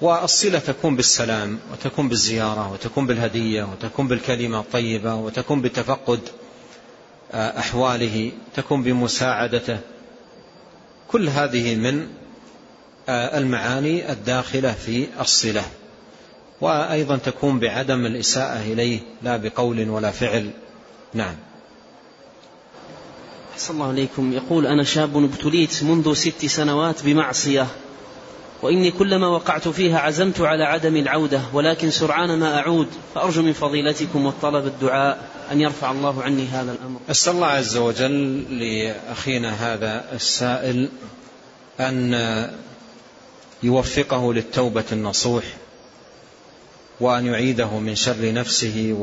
والصلة 0.00 0.58
تكون 0.58 0.96
بالسلام 0.96 1.58
وتكون 1.72 2.08
بالزيارة 2.08 2.72
وتكون 2.72 3.06
بالهدية 3.06 3.62
وتكون 3.62 4.08
بالكلمة 4.08 4.60
الطيبة 4.60 5.14
وتكون 5.14 5.62
آه، 5.68 6.47
أحواله 7.34 8.32
تكون 8.54 8.82
بمساعدته. 8.82 9.78
كل 11.08 11.28
هذه 11.28 11.74
من 11.74 12.06
آه، 13.08 13.38
المعاني 13.38 14.12
الداخلة 14.12 14.72
في 14.72 15.06
الصلة. 15.20 15.62
وأيضا 16.60 17.16
تكون 17.16 17.58
بعدم 17.58 18.06
الإساءة 18.06 18.60
إليه 18.60 19.00
لا 19.22 19.36
بقول 19.36 19.88
ولا 19.90 20.10
فعل. 20.10 20.50
نعم. 21.14 21.34
أحسن 23.52 23.74
الله 23.74 23.88
عليكم. 23.88 24.32
يقول 24.32 24.66
أنا 24.66 24.84
شاب 24.84 25.16
ابتليت 25.24 25.82
منذ 25.84 26.14
ست 26.14 26.46
سنوات 26.46 27.04
بمعصية. 27.04 27.66
وإني 28.62 28.90
كلما 28.90 29.26
وقعت 29.26 29.68
فيها 29.68 29.98
عزمت 29.98 30.40
على 30.40 30.64
عدم 30.64 30.96
العودة 30.96 31.40
ولكن 31.52 31.90
سرعان 31.90 32.38
ما 32.38 32.58
أعود 32.58 32.88
فأرجو 33.14 33.42
من 33.42 33.52
فضيلتكم 33.52 34.26
والطلب 34.26 34.66
الدعاء 34.66 35.28
أن 35.52 35.60
يرفع 35.60 35.90
الله 35.90 36.22
عني 36.22 36.46
هذا 36.46 36.72
الأمر. 36.72 37.00
أسأل 37.10 37.34
الله 37.34 37.46
عز 37.46 37.76
وجل 37.76 38.44
لأخينا 38.58 39.74
هذا 39.74 40.04
السائل 40.12 40.88
أن 41.80 42.14
يوفقه 43.62 44.34
للتوبة 44.34 44.84
النصوح 44.92 45.44
وأن 47.00 47.26
يعيده 47.26 47.78
من 47.78 47.94
شر 47.94 48.32
نفسه 48.32 48.96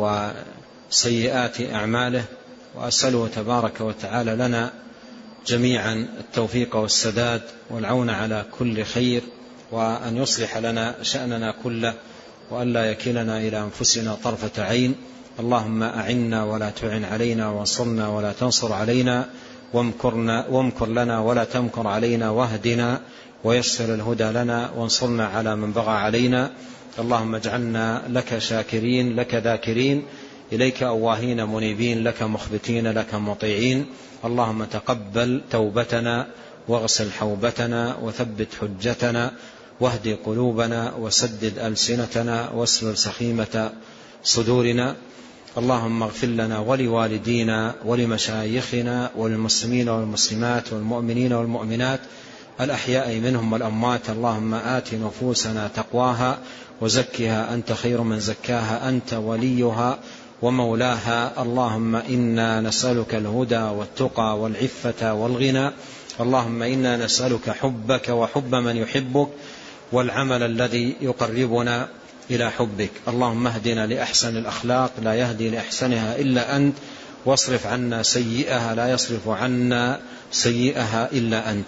وسيئات 0.91 1.61
أعماله 1.61 2.23
وأسأله 2.75 3.29
تبارك 3.35 3.81
وتعالى 3.81 4.31
لنا 4.31 4.73
جميعا 5.47 6.07
التوفيق 6.19 6.75
والسداد 6.75 7.41
والعون 7.69 8.09
على 8.09 8.45
كل 8.59 8.83
خير. 8.83 9.21
وأن 9.75 10.17
يصلح 10.17 10.57
لنا 10.57 10.95
شأننا 11.01 11.53
كله 11.63 11.93
وأن 12.51 12.73
لا 12.73 12.91
يكلنا 12.91 13.37
إلى 13.37 13.57
أنفسنا 13.61 14.17
طرفة 14.23 14.63
عين. 14.63 14.95
اللهم 15.39 15.83
أعنا 15.83 16.43
ولا 16.43 16.69
تعن 16.69 17.03
علينا 17.03 17.49
وانصرنا 17.49 18.07
ولا 18.07 18.31
تنصر 18.31 18.73
علينا 18.73 19.25
وامكرنا 19.73 20.47
وامكر 20.47 20.87
لنا 20.87 21.19
ولا 21.19 21.43
تمكر 21.43 21.87
علينا 21.87 22.29
واهدنا 22.29 22.99
ويسر 23.43 23.93
الهدى 23.93 24.23
لنا 24.23 24.71
وانصرنا 24.77 25.25
على 25.27 25.55
من 25.55 25.71
بغى 25.71 25.91
علينا. 25.91 26.51
اللهم 26.99 27.35
اجعلنا 27.35 28.01
لك 28.09 28.37
شاكرين 28.37 29.15
لك 29.15 29.35
ذاكرين. 29.35 30.03
إليك 30.53 30.83
أواهين 30.83 31.45
منيبين 31.45 32.03
لك 32.03 32.23
مخبتين 32.23 32.87
لك 32.87 33.15
مطيعين. 33.15 33.85
اللهم 34.25 34.63
تقبل 34.63 35.41
توبتنا 35.51 36.27
واغسل 36.67 37.11
حوبتنا 37.11 37.97
وثبت 38.01 38.47
حجتنا 38.61 39.31
واهد 39.79 40.17
قلوبنا 40.25 40.93
وسدد 40.99 41.59
ألسنتنا 41.59 42.49
واسلل 42.49 42.97
سخيمة 42.97 43.71
صدورنا. 44.23 44.95
اللهم 45.57 46.03
اغفر 46.03 46.27
لنا 46.27 46.59
ولوالدينا 46.59 47.75
ولمشايخنا 47.85 49.11
وللمسلمين 49.15 49.89
والمسلمات 49.89 50.73
والمؤمنين 50.73 51.33
والمؤمنات 51.33 51.99
الأحياء 52.61 53.15
منهم 53.15 53.53
والأموات. 53.53 54.09
اللهم 54.09 54.53
آت 54.53 54.93
نفوسنا 54.93 55.67
تقواها 55.75 56.39
وزكها 56.81 57.53
أنت 57.53 57.71
خير 57.71 58.01
من 58.01 58.19
زكاها 58.19 58.89
أنت 58.89 59.13
وليها 59.13 59.99
ومولاها. 60.41 61.41
اللهم 61.41 61.95
إنا 61.95 62.61
نسألك 62.61 63.15
الهدى 63.15 63.63
والتقى 63.63 64.39
والعفة 64.39 65.13
والغنى. 65.13 65.71
اللهم 66.19 66.63
إنا 66.63 67.05
نسألك 67.05 67.49
حبك 67.49 68.09
وحب 68.09 68.55
من 68.55 68.75
يحبك. 68.77 69.27
والعمل 69.91 70.43
الذي 70.43 70.95
يقربنا 71.01 71.87
إلى 72.31 72.51
حبك. 72.51 72.91
اللهم 73.07 73.47
اهدنا 73.47 73.87
لأحسن 73.87 74.37
الأخلاق 74.37 74.91
لا 75.03 75.13
يهدي 75.13 75.49
لأحسنها 75.49 76.15
إلا 76.15 76.55
أنت. 76.55 76.75
واصرف 77.25 77.67
عنا 77.67 78.03
سيئها 78.03 78.75
لا 78.75 78.91
يصرف 78.91 79.27
عنا 79.27 79.99
سيئها 80.31 81.09
إلا 81.11 81.51
أنت. 81.51 81.67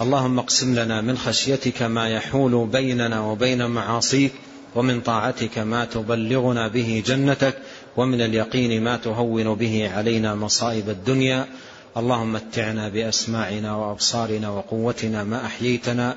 اللهم 0.00 0.38
اقسم 0.38 0.74
لنا 0.78 1.00
من 1.00 1.18
خشيتك 1.18 1.82
ما 1.82 2.08
يحول 2.08 2.66
بيننا 2.66 3.20
وبين 3.20 3.66
معاصيك 3.66 4.32
ومن 4.74 5.00
طاعتك 5.00 5.58
ما 5.58 5.84
تبلغنا 5.84 6.68
به 6.68 7.02
جنتك 7.06 7.54
ومن 7.96 8.20
اليقين 8.20 8.84
ما 8.84 8.96
تهون 8.96 9.54
به 9.54 9.90
علينا 9.94 10.34
مصائب 10.34 10.88
الدنيا. 10.88 11.46
اللهم 11.96 12.32
متعنا 12.32 12.88
بأسماعنا 12.88 13.76
وأبصارنا 13.76 14.50
وقوتنا 14.50 15.24
ما 15.24 15.46
أحييتنا. 15.46 16.16